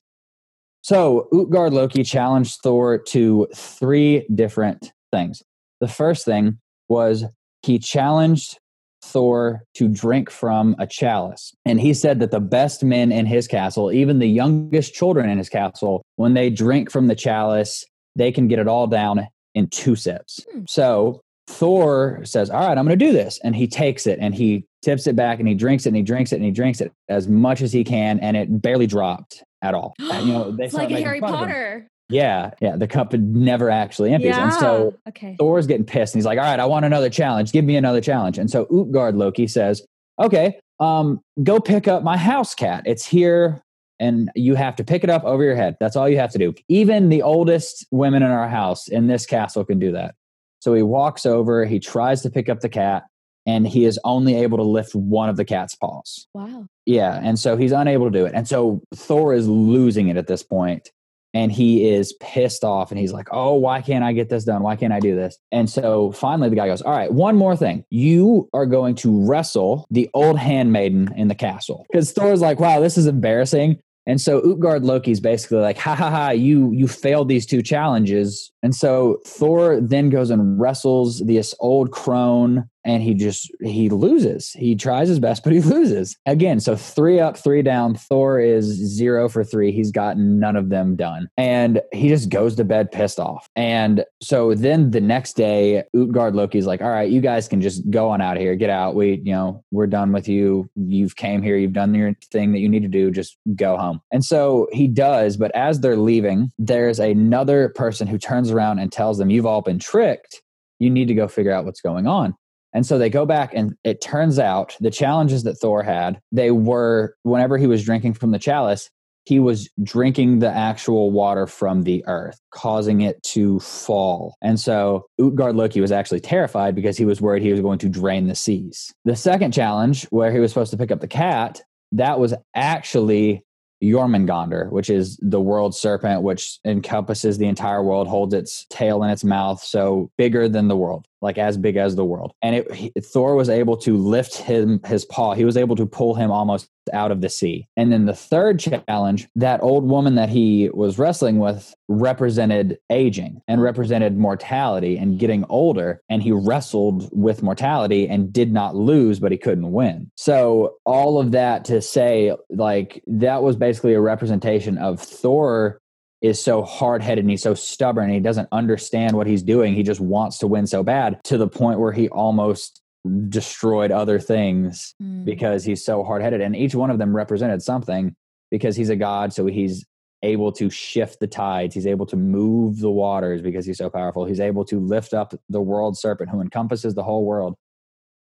So, 0.82 1.28
Utgard 1.32 1.72
Loki 1.72 2.05
challenged 2.05 2.58
Thor 2.62 2.98
to 2.98 3.48
three 3.55 4.26
different 4.34 4.93
things. 5.12 5.43
The 5.81 5.88
first 5.88 6.25
thing 6.25 6.58
was 6.93 7.25
he 7.62 7.79
challenged 7.79 8.59
Thor 9.03 9.65
to 9.75 9.89
drink 9.89 10.31
from 10.31 10.77
a 10.79 10.87
chalice. 10.87 11.55
And 11.65 11.81
he 11.81 11.94
said 11.94 12.21
that 12.21 12.31
the 12.31 12.39
best 12.39 12.85
men 12.85 13.11
in 13.11 13.25
his 13.25 13.49
castle, 13.49 13.91
even 13.91 14.19
the 14.19 14.29
youngest 14.29 14.94
children 14.94 15.29
in 15.29 15.39
his 15.39 15.49
castle, 15.49 16.03
when 16.17 16.35
they 16.35 16.50
drink 16.50 16.91
from 16.91 17.06
the 17.06 17.15
chalice, 17.15 17.85
they 18.15 18.31
can 18.31 18.47
get 18.47 18.59
it 18.59 18.69
all 18.69 18.87
down 18.87 19.27
in 19.55 19.69
two 19.69 19.97
sips. 19.97 20.44
Hmm. 20.53 20.65
So 20.69 21.21
Thor 21.49 22.21
says, 22.25 22.50
All 22.50 22.61
right, 22.61 22.77
I'm 22.77 22.87
going 22.87 22.99
to 22.99 23.05
do 23.05 23.12
this. 23.12 23.41
And 23.43 23.56
he 23.56 23.67
takes 23.67 24.06
it 24.06 24.19
and 24.21 24.35
he 24.35 24.67
tips 24.83 25.06
it 25.06 25.17
back 25.17 25.39
and 25.39 25.49
he 25.49 25.55
drinks 25.55 25.87
it 25.87 25.91
and 25.91 25.97
he 25.97 26.03
drinks 26.03 26.33
it 26.33 26.37
and 26.37 26.44
he 26.44 26.50
drinks 26.50 26.81
it 26.81 26.93
as 27.09 27.27
much 27.27 27.62
as 27.62 27.73
he 27.73 27.85
can. 27.85 28.21
And 28.21 28.37
it 28.37 28.61
barely 28.61 28.87
dropped 28.87 29.43
at 29.62 29.75
all. 29.75 29.94
you 29.99 30.33
know, 30.33 30.50
they 30.56 30.67
it's 30.67 30.75
like 30.75 30.91
Harry 30.91 31.21
Potter. 31.21 31.89
Yeah, 32.12 32.50
yeah. 32.61 32.76
The 32.76 32.87
cup 32.87 33.12
had 33.12 33.35
never 33.35 33.70
actually 33.70 34.12
empties. 34.12 34.37
Yeah. 34.37 34.44
And 34.44 34.53
so 34.55 34.94
okay. 35.09 35.37
Thor's 35.38 35.67
getting 35.67 35.87
pissed 35.87 36.14
and 36.14 36.20
he's 36.20 36.26
like, 36.26 36.38
All 36.38 36.44
right, 36.44 36.61
I 36.61 36.67
want 36.67 36.85
another 36.85 37.11
challenge. 37.11 37.53
Give 37.53 37.64
me 37.64 37.76
another 37.76 38.00
challenge. 38.00 38.38
And 38.38 38.50
so 38.50 38.67
Utgard 38.67 39.17
Loki 39.17 39.47
says, 39.47 39.82
Okay, 40.20 40.59
um, 40.81 41.20
go 41.43 41.61
pick 41.61 41.88
up 41.88 42.03
my 42.03 42.17
house 42.17 42.55
cat. 42.55 42.82
It's 42.87 43.06
here 43.06 43.62
and 43.99 44.31
you 44.35 44.56
have 44.56 44.75
to 44.76 44.85
pick 44.85 45.05
it 45.05 45.11
up 45.11 45.23
over 45.25 45.44
your 45.44 45.55
head. 45.55 45.76
That's 45.79 45.94
all 45.94 46.09
you 46.09 46.19
have 46.19 46.32
to 46.32 46.38
do. 46.38 46.55
Even 46.69 47.09
the 47.09 47.23
oldest 47.23 47.87
women 47.93 48.23
in 48.23 48.31
our 48.31 48.49
house 48.49 48.88
in 48.88 49.06
this 49.06 49.26
castle 49.26 49.65
can 49.65 49.79
do 49.79 49.93
that. 49.93 50.17
So 50.58 50.75
he 50.75 50.82
walks 50.82 51.25
over, 51.25 51.65
he 51.65 51.79
tries 51.79 52.23
to 52.23 52.31
pick 52.31 52.49
up 52.49 52.61
the 52.61 52.69
cat, 52.69 53.05
and 53.47 53.67
he 53.67 53.85
is 53.85 53.99
only 54.05 54.37
able 54.37 54.58
to 54.58 54.65
lift 54.65 54.94
one 54.94 55.29
of 55.29 55.37
the 55.37 55.44
cat's 55.44 55.75
paws. 55.75 56.26
Wow. 56.35 56.67
Yeah. 56.87 57.20
And 57.23 57.38
so 57.38 57.56
he's 57.56 57.73
unable 57.73 58.11
to 58.11 58.19
do 58.19 58.26
it. 58.26 58.32
And 58.35 58.47
so 58.47 58.82
Thor 58.94 59.35
is 59.35 59.49
losing 59.49 60.08
it 60.08 60.17
at 60.17 60.26
this 60.26 60.43
point 60.43 60.91
and 61.34 61.50
he 61.50 61.88
is 61.88 62.12
pissed 62.14 62.64
off 62.64 62.90
and 62.90 62.99
he's 62.99 63.12
like, 63.12 63.29
Oh, 63.32 63.55
why 63.55 63.81
can't 63.81 64.05
I 64.05 64.12
get 64.12 64.29
this 64.29 64.44
done? 64.44 64.62
Why 64.62 64.76
can't 64.76 64.93
I 64.93 65.00
do 65.00 65.14
this? 65.14 65.38
And 65.50 65.69
so 65.69 66.12
finally 66.12 66.49
the 66.49 66.56
guy 66.56 66.67
goes, 66.67 66.82
All 66.82 66.93
right, 66.93 67.12
one 67.12 67.37
more 67.37 67.56
thing. 67.56 67.84
You 67.90 68.49
are 68.52 68.67
going 68.67 68.94
to 68.96 69.26
wrestle 69.26 69.87
the 69.90 70.11
old 70.14 70.38
handmaiden 70.38 71.12
in 71.17 71.29
the 71.29 71.34
castle. 71.34 71.87
Because 71.90 72.12
Thor's 72.12 72.40
like, 72.40 72.61
Wow, 72.61 72.81
this 72.81 72.99
is 72.99 73.06
embarrassing. 73.06 73.81
And 74.06 74.20
so 74.20 74.40
Utgard 74.40 74.82
Loki's 74.82 75.20
basically 75.20 75.58
like, 75.58 75.79
ha 75.79 75.94
ha 75.94 76.11
ha, 76.11 76.31
you 76.31 76.73
you 76.73 76.88
failed 76.88 77.29
these 77.29 77.46
two 77.46 77.62
challenges. 77.62 78.50
And 78.62 78.75
so 78.75 79.20
Thor 79.25 79.81
then 79.81 80.11
goes 80.11 80.31
and 80.31 80.61
wrestles 80.61 81.20
this 81.20 81.55
old 81.61 81.93
crone 81.93 82.69
and 82.84 83.02
he 83.02 83.14
just 83.14 83.50
he 83.61 83.88
loses. 83.88 84.50
He 84.52 84.75
tries 84.75 85.08
his 85.08 85.19
best, 85.20 85.44
but 85.44 85.52
he 85.52 85.61
loses. 85.61 86.17
Again, 86.26 86.61
so 86.61 86.76
three 86.76 87.20
up, 87.20 87.37
three 87.37 87.62
down. 87.62 87.94
Thor 87.94 88.40
is 88.40 88.67
zero 88.67 89.29
for 89.29 89.44
three. 89.44 89.73
He's 89.73 89.90
gotten 89.90 90.38
none 90.38 90.56
of 90.56 90.69
them 90.69 90.96
done. 90.96 91.29
And 91.37 91.81
he 91.93 92.08
just 92.08 92.29
goes 92.29 92.56
to 92.56 92.64
bed 92.64 92.90
pissed 92.90 93.19
off. 93.19 93.49
And 93.56 94.05
so 94.23 94.55
then 94.55 94.90
the 94.90 95.00
next 95.00 95.34
day, 95.34 95.84
Utgard 95.96 96.34
Loki's 96.34 96.67
like, 96.67 96.82
all 96.82 96.90
right, 96.90 97.11
you 97.11 97.20
guys 97.20 97.49
can 97.49 97.61
just 97.61 97.88
go 97.90 98.11
on 98.11 98.20
out 98.20 98.37
of 98.37 98.43
here. 98.43 98.55
Get 98.55 98.70
out. 98.70 98.94
We, 98.94 99.20
you 99.25 99.32
know, 99.32 99.64
we're 99.70 99.87
done 99.87 100.12
with 100.12 100.29
you. 100.29 100.69
You've 100.75 101.17
came 101.17 101.43
here, 101.43 101.56
you've 101.56 101.73
done 101.73 101.94
your 101.94 102.14
thing 102.31 102.52
that 102.52 102.61
you 102.61 102.69
need 102.69 102.82
to 102.82 102.88
do. 102.88 103.11
Just 103.11 103.37
go 103.55 103.76
home. 103.76 104.00
And 104.12 104.25
so 104.25 104.69
he 104.73 104.88
does, 104.88 105.37
but 105.37 105.55
as 105.55 105.81
they're 105.81 105.96
leaving, 105.96 106.52
there's 106.58 106.99
another 106.99 107.70
person 107.70 108.06
who 108.06 108.19
turns 108.19 108.50
around 108.50 108.79
and 108.79 108.90
tells 108.90 109.19
them, 109.19 109.31
You've 109.31 109.46
all 109.46 109.62
been 109.62 109.79
tricked. 109.79 110.43
You 110.79 110.90
need 110.90 111.08
to 111.08 111.14
go 111.14 111.29
figure 111.29 111.52
out 111.52 111.64
what's 111.64 111.81
going 111.81 112.06
on. 112.06 112.34
And 112.72 112.86
so 112.86 112.98
they 112.98 113.10
go 113.10 113.26
back, 113.26 113.52
and 113.54 113.74
it 113.84 114.00
turns 114.00 114.38
out 114.38 114.76
the 114.80 114.90
challenges 114.90 115.42
that 115.42 115.54
Thor 115.54 115.82
had, 115.82 116.20
they 116.32 116.50
were 116.50 117.14
whenever 117.22 117.58
he 117.58 117.66
was 117.66 117.84
drinking 117.84 118.14
from 118.14 118.30
the 118.30 118.38
chalice, 118.38 118.88
he 119.24 119.38
was 119.38 119.69
drinking 119.82 120.40
the 120.40 120.50
actual 120.50 121.10
water 121.10 121.46
from 121.46 121.82
the 121.82 122.04
earth, 122.06 122.40
causing 122.50 123.02
it 123.02 123.22
to 123.22 123.60
fall. 123.60 124.36
And 124.42 124.58
so 124.58 125.06
Utgard 125.20 125.54
Loki 125.54 125.80
was 125.80 125.92
actually 125.92 126.20
terrified 126.20 126.74
because 126.74 126.96
he 126.96 127.04
was 127.04 127.20
worried 127.20 127.42
he 127.42 127.52
was 127.52 127.60
going 127.60 127.78
to 127.80 127.88
drain 127.88 128.26
the 128.26 128.34
seas. 128.34 128.92
The 129.04 129.14
second 129.14 129.52
challenge, 129.52 130.04
where 130.10 130.32
he 130.32 130.40
was 130.40 130.50
supposed 130.50 130.72
to 130.72 130.76
pick 130.76 130.90
up 130.90 131.00
the 131.00 131.08
cat, 131.08 131.62
that 131.92 132.19
was 132.19 132.34
actually 132.54 133.44
Jormungandr, 133.82 134.70
which 134.70 134.90
is 134.90 135.19
the 135.22 135.40
world 135.40 135.74
serpent, 135.74 136.22
which 136.22 136.58
encompasses 136.64 137.38
the 137.38 137.46
entire 137.46 137.82
world, 137.82 138.08
holds 138.08 138.34
its 138.34 138.66
tail 138.70 139.02
in 139.04 139.10
its 139.10 139.24
mouth, 139.24 139.62
so 139.62 140.10
bigger 140.16 140.48
than 140.48 140.69
the 140.69 140.76
world 140.76 141.06
like 141.22 141.38
as 141.38 141.56
big 141.56 141.76
as 141.76 141.96
the 141.96 142.04
world. 142.04 142.32
And 142.42 142.56
it, 142.56 142.74
he, 142.74 142.92
Thor 143.00 143.34
was 143.34 143.48
able 143.48 143.76
to 143.78 143.96
lift 143.96 144.36
him 144.36 144.80
his 144.84 145.04
paw. 145.04 145.34
He 145.34 145.44
was 145.44 145.56
able 145.56 145.76
to 145.76 145.86
pull 145.86 146.14
him 146.14 146.30
almost 146.30 146.69
out 146.92 147.12
of 147.12 147.20
the 147.20 147.28
sea. 147.28 147.69
And 147.76 147.93
then 147.93 148.06
the 148.06 148.14
third 148.14 148.58
challenge, 148.58 149.29
that 149.36 149.62
old 149.62 149.84
woman 149.84 150.17
that 150.17 150.29
he 150.29 150.69
was 150.74 150.98
wrestling 150.98 151.38
with 151.38 151.74
represented 151.88 152.79
aging 152.91 153.41
and 153.46 153.62
represented 153.62 154.19
mortality 154.19 154.98
and 154.98 155.19
getting 155.19 155.44
older. 155.48 156.02
And 156.08 156.22
he 156.22 156.32
wrestled 156.32 157.08
with 157.12 157.43
mortality 157.43 158.08
and 158.08 158.32
did 158.32 158.52
not 158.52 158.74
lose, 158.74 159.20
but 159.20 159.32
he 159.32 159.38
couldn't 159.38 159.72
win. 159.72 160.10
So 160.17 160.76
all 160.84 161.20
of 161.20 161.31
that 161.32 161.64
to 161.67 161.81
say, 161.81 162.34
like 162.50 163.02
that 163.06 163.43
was 163.43 163.56
basically 163.56 163.94
a 163.94 164.00
representation 164.00 164.79
of 164.79 165.00
Thor 165.00 165.81
is 166.22 166.41
so 166.43 166.62
hard 166.62 167.02
headed 167.02 167.24
and 167.24 167.31
he's 167.31 167.43
so 167.43 167.52
stubborn 167.52 168.05
and 168.05 168.14
he 168.14 168.20
doesn't 168.20 168.48
understand 168.52 169.17
what 169.17 169.26
he's 169.26 169.43
doing. 169.43 169.74
He 169.74 169.82
just 169.82 170.00
wants 170.00 170.38
to 170.38 170.46
win 170.46 170.67
so 170.67 170.82
bad 170.84 171.20
to 171.24 171.36
the 171.36 171.48
point 171.48 171.81
where 171.81 171.93
he 171.93 172.08
almost 172.08 172.81
destroyed 173.29 173.91
other 173.91 174.20
things 174.20 174.94
mm. 175.02 175.24
because 175.24 175.64
he's 175.64 175.84
so 175.84 176.05
hard 176.05 176.22
headed. 176.22 176.41
And 176.41 176.55
each 176.55 176.76
one 176.76 176.91
of 176.91 176.98
them 176.98 177.14
represented 177.14 177.60
something 177.60 178.14
because 178.52 178.76
he's 178.76 178.88
a 178.88 178.96
god. 178.96 179.32
So 179.32 179.46
he's 179.46 179.84
able 180.22 180.52
to 180.52 180.70
shift 180.70 181.19
the 181.19 181.26
tides. 181.26 181.74
He's 181.74 181.88
able 181.88 182.06
to 182.06 182.17
move 182.17 182.79
the 182.79 182.91
waters 182.91 183.43
because 183.43 183.67
he's 183.67 183.79
so 183.79 183.91
powerful. 183.91 184.24
He's 184.24 184.38
able 184.38 184.64
to 184.67 184.79
lift 184.79 185.14
up 185.14 185.34
the 185.48 185.60
world 185.60 185.98
serpent 185.98 186.31
who 186.31 186.41
encompasses 186.41 186.94
the 186.94 187.02
whole 187.02 187.24
world. 187.24 187.56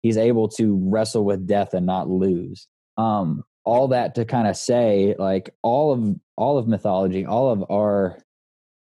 He's 0.01 0.17
able 0.17 0.47
to 0.49 0.79
wrestle 0.89 1.23
with 1.23 1.45
death 1.45 1.75
and 1.75 1.85
not 1.85 2.09
lose. 2.09 2.67
Um, 2.97 3.43
all 3.63 3.89
that 3.89 4.15
to 4.15 4.25
kind 4.25 4.47
of 4.47 4.57
say 4.57 5.15
like 5.19 5.53
all 5.61 5.91
of 5.91 6.15
all 6.35 6.57
of 6.57 6.67
mythology 6.67 7.25
all 7.25 7.49
of 7.51 7.63
our 7.69 8.17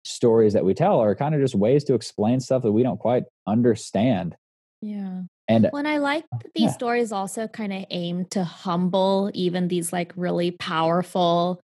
stories 0.05 0.55
that 0.55 0.65
we 0.65 0.73
tell 0.73 1.01
are 1.01 1.15
kind 1.15 1.35
of 1.35 1.41
just 1.41 1.55
ways 1.55 1.85
to 1.85 1.95
explain 1.95 2.41
stuff 2.41 2.63
that 2.63 2.73
we 2.73 2.83
don't 2.83 2.99
quite 2.99 3.25
understand 3.47 4.35
yeah 4.81 5.21
and 5.49 5.69
when 5.73 5.87
i 5.87 5.99
like 5.99 6.25
these 6.55 6.65
yeah. 6.65 6.73
stories 6.73 7.13
also 7.13 7.47
kind 7.47 7.73
of 7.73 7.85
aim 7.91 8.25
to 8.25 8.43
humble 8.43 9.31
even 9.35 9.69
these 9.69 9.93
like 9.93 10.13
really 10.17 10.51
powerful 10.51 11.61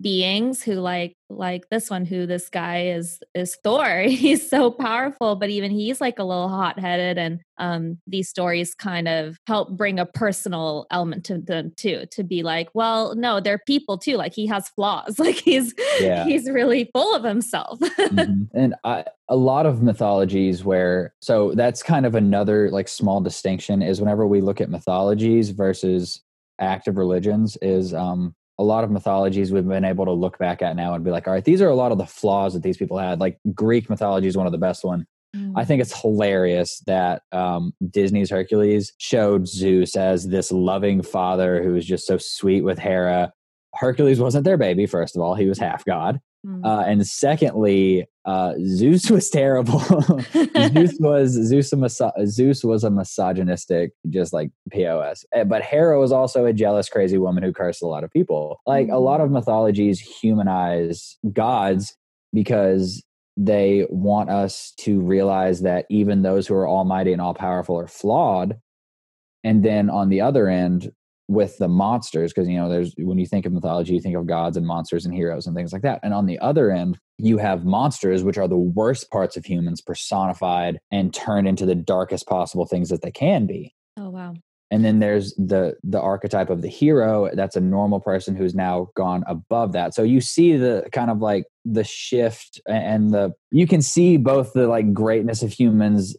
beings 0.00 0.62
who 0.62 0.74
like 0.74 1.16
like 1.28 1.68
this 1.70 1.88
one 1.88 2.04
who 2.04 2.26
this 2.26 2.48
guy 2.48 2.86
is 2.86 3.20
is 3.34 3.56
Thor. 3.62 4.00
He's 4.06 4.48
so 4.48 4.70
powerful, 4.70 5.36
but 5.36 5.50
even 5.50 5.70
he's 5.70 6.00
like 6.00 6.18
a 6.18 6.24
little 6.24 6.48
hot-headed 6.48 7.18
and 7.18 7.40
um 7.58 7.98
these 8.06 8.28
stories 8.28 8.74
kind 8.74 9.08
of 9.08 9.36
help 9.46 9.70
bring 9.76 9.98
a 9.98 10.06
personal 10.06 10.86
element 10.90 11.24
to 11.24 11.38
them 11.38 11.72
too 11.76 12.04
to 12.10 12.22
be 12.22 12.42
like, 12.42 12.68
well, 12.74 13.14
no, 13.14 13.40
they're 13.40 13.60
people 13.66 13.98
too. 13.98 14.16
Like 14.16 14.34
he 14.34 14.46
has 14.46 14.68
flaws. 14.70 15.18
Like 15.22 15.36
he's 15.36 15.72
yeah. 16.00 16.24
he's 16.24 16.50
really 16.50 16.90
full 16.92 17.14
of 17.14 17.22
himself. 17.22 17.78
mm-hmm. 17.80 18.44
And 18.54 18.74
I 18.82 19.04
a 19.28 19.36
lot 19.36 19.66
of 19.66 19.82
mythologies 19.82 20.64
where 20.64 21.14
so 21.20 21.52
that's 21.54 21.82
kind 21.82 22.04
of 22.04 22.16
another 22.16 22.70
like 22.70 22.88
small 22.88 23.20
distinction 23.20 23.82
is 23.82 24.00
whenever 24.00 24.26
we 24.26 24.40
look 24.40 24.60
at 24.60 24.68
mythologies 24.68 25.50
versus 25.50 26.22
active 26.58 26.96
religions 26.96 27.56
is 27.62 27.94
um 27.94 28.34
a 28.62 28.64
lot 28.64 28.84
of 28.84 28.90
mythologies 28.90 29.50
we've 29.50 29.66
been 29.66 29.84
able 29.84 30.04
to 30.04 30.12
look 30.12 30.38
back 30.38 30.62
at 30.62 30.76
now 30.76 30.94
and 30.94 31.04
be 31.04 31.10
like, 31.10 31.26
all 31.26 31.34
right, 31.34 31.44
these 31.44 31.60
are 31.60 31.68
a 31.68 31.74
lot 31.74 31.90
of 31.90 31.98
the 31.98 32.06
flaws 32.06 32.54
that 32.54 32.62
these 32.62 32.76
people 32.76 32.96
had. 32.96 33.18
Like 33.18 33.38
Greek 33.52 33.90
mythology 33.90 34.28
is 34.28 34.36
one 34.36 34.46
of 34.46 34.52
the 34.52 34.58
best 34.58 34.84
one. 34.84 35.04
Mm. 35.34 35.54
I 35.56 35.64
think 35.64 35.82
it's 35.82 36.00
hilarious 36.00 36.80
that 36.86 37.22
um, 37.32 37.74
Disney's 37.90 38.30
Hercules 38.30 38.92
showed 38.98 39.48
Zeus 39.48 39.96
as 39.96 40.28
this 40.28 40.52
loving 40.52 41.02
father 41.02 41.60
who 41.60 41.72
was 41.72 41.84
just 41.84 42.06
so 42.06 42.18
sweet 42.18 42.62
with 42.62 42.78
Hera. 42.78 43.32
Hercules 43.74 44.20
wasn't 44.20 44.44
their 44.44 44.56
baby, 44.56 44.86
first 44.86 45.16
of 45.16 45.22
all. 45.22 45.34
He 45.34 45.46
was 45.46 45.58
half 45.58 45.84
god. 45.84 46.20
Mm. 46.44 46.64
Uh, 46.64 46.82
and 46.86 47.06
secondly, 47.06 48.06
uh, 48.24 48.54
Zeus 48.64 49.10
was 49.10 49.30
terrible. 49.30 49.78
Zeus 49.78 50.96
was 51.00 51.30
Zeus 51.32 51.72
a 51.72 51.76
miso- 51.76 52.26
Zeus 52.26 52.64
was 52.64 52.84
a 52.84 52.90
misogynistic, 52.90 53.92
just 54.10 54.32
like 54.32 54.50
pos. 54.72 55.24
Eh, 55.32 55.44
but 55.44 55.62
Hera 55.62 55.98
was 56.00 56.12
also 56.12 56.44
a 56.44 56.52
jealous, 56.52 56.88
crazy 56.88 57.18
woman 57.18 57.42
who 57.42 57.52
cursed 57.52 57.82
a 57.82 57.86
lot 57.86 58.04
of 58.04 58.10
people. 58.10 58.60
Like 58.66 58.88
mm. 58.88 58.92
a 58.92 58.98
lot 58.98 59.20
of 59.20 59.28
mm. 59.28 59.34
mythologies 59.34 60.00
humanize 60.00 61.16
gods 61.32 61.96
because 62.32 63.02
they 63.36 63.86
want 63.88 64.30
us 64.30 64.72
to 64.78 65.00
realize 65.00 65.62
that 65.62 65.86
even 65.88 66.22
those 66.22 66.46
who 66.46 66.54
are 66.54 66.68
almighty 66.68 67.12
and 67.12 67.22
all 67.22 67.34
powerful 67.34 67.78
are 67.78 67.88
flawed. 67.88 68.58
And 69.44 69.64
then 69.64 69.90
on 69.90 70.08
the 70.08 70.20
other 70.20 70.48
end, 70.48 70.92
with 71.28 71.56
the 71.58 71.68
monsters 71.68 72.32
because 72.32 72.48
you 72.48 72.56
know 72.56 72.68
there's 72.68 72.94
when 72.98 73.18
you 73.18 73.26
think 73.26 73.46
of 73.46 73.52
mythology 73.52 73.94
you 73.94 74.00
think 74.00 74.16
of 74.16 74.26
gods 74.26 74.56
and 74.56 74.66
monsters 74.66 75.04
and 75.04 75.14
heroes 75.14 75.46
and 75.46 75.56
things 75.56 75.72
like 75.72 75.82
that. 75.82 76.00
And 76.02 76.12
on 76.12 76.26
the 76.26 76.38
other 76.40 76.70
end 76.70 76.98
you 77.18 77.38
have 77.38 77.64
monsters 77.64 78.22
which 78.22 78.38
are 78.38 78.48
the 78.48 78.56
worst 78.56 79.10
parts 79.10 79.36
of 79.36 79.44
humans 79.44 79.80
personified 79.80 80.78
and 80.90 81.14
turned 81.14 81.48
into 81.48 81.66
the 81.66 81.74
darkest 81.74 82.26
possible 82.26 82.66
things 82.66 82.88
that 82.88 83.02
they 83.02 83.12
can 83.12 83.46
be. 83.46 83.74
Oh 83.96 84.10
wow 84.10 84.34
and 84.72 84.82
then 84.82 85.00
there's 85.00 85.34
the 85.34 85.76
the 85.84 86.00
archetype 86.00 86.48
of 86.48 86.62
the 86.62 86.68
hero. 86.68 87.28
That's 87.34 87.56
a 87.56 87.60
normal 87.60 88.00
person 88.00 88.34
who's 88.34 88.54
now 88.54 88.88
gone 88.96 89.22
above 89.26 89.72
that. 89.72 89.94
So 89.94 90.02
you 90.02 90.22
see 90.22 90.56
the 90.56 90.88
kind 90.92 91.10
of 91.10 91.18
like 91.18 91.44
the 91.66 91.84
shift 91.84 92.58
and 92.66 93.12
the 93.12 93.34
you 93.50 93.66
can 93.66 93.82
see 93.82 94.16
both 94.16 94.54
the 94.54 94.66
like 94.66 94.94
greatness 94.94 95.42
of 95.42 95.52
humans 95.52 96.16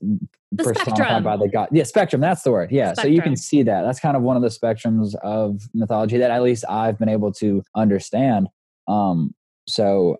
the 0.51 0.63
personified 0.63 0.95
spectrum. 0.95 1.23
by 1.23 1.35
the 1.35 1.49
god 1.49 1.67
yeah 1.71 1.83
spectrum 1.83 2.21
that's 2.21 2.43
the 2.43 2.51
word 2.51 2.71
yeah. 2.71 2.93
Spectrum. 2.93 3.11
so 3.11 3.15
you 3.15 3.21
can 3.23 3.35
see 3.35 3.63
that. 3.63 3.81
That's 3.81 3.99
kind 3.99 4.15
of 4.15 4.21
one 4.21 4.37
of 4.37 4.43
the 4.43 4.49
spectrums 4.49 5.15
of 5.23 5.63
mythology 5.73 6.19
that 6.19 6.29
at 6.29 6.43
least 6.43 6.63
i've 6.69 6.99
been 6.99 7.09
able 7.09 7.33
to 7.33 7.63
understand. 7.75 8.49
Um 8.87 9.33
so 9.67 10.17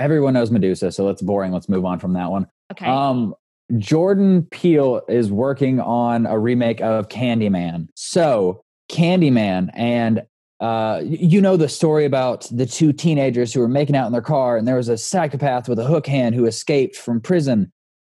everyone 0.00 0.34
knows 0.34 0.50
medusa 0.50 0.90
so 0.90 1.08
it's 1.08 1.22
boring 1.22 1.52
let's 1.52 1.68
move 1.68 1.84
on 1.84 2.00
from 2.00 2.14
that 2.14 2.32
one. 2.32 2.48
Okay. 2.72 2.86
Um 2.86 3.36
Jordan 3.78 4.44
Peele 4.50 5.02
is 5.08 5.30
working 5.30 5.80
on 5.80 6.26
a 6.26 6.38
remake 6.38 6.80
of 6.80 7.08
Candyman. 7.08 7.88
So, 7.94 8.62
Candyman, 8.88 9.70
and 9.74 10.22
uh, 10.60 11.02
you 11.04 11.40
know 11.40 11.56
the 11.56 11.68
story 11.68 12.04
about 12.04 12.48
the 12.50 12.66
two 12.66 12.92
teenagers 12.92 13.52
who 13.52 13.60
were 13.60 13.68
making 13.68 13.96
out 13.96 14.06
in 14.06 14.12
their 14.12 14.22
car, 14.22 14.56
and 14.56 14.66
there 14.66 14.76
was 14.76 14.88
a 14.88 14.96
psychopath 14.96 15.68
with 15.68 15.78
a 15.78 15.84
hook 15.84 16.06
hand 16.06 16.34
who 16.34 16.46
escaped 16.46 16.96
from 16.96 17.20
prison, 17.20 17.72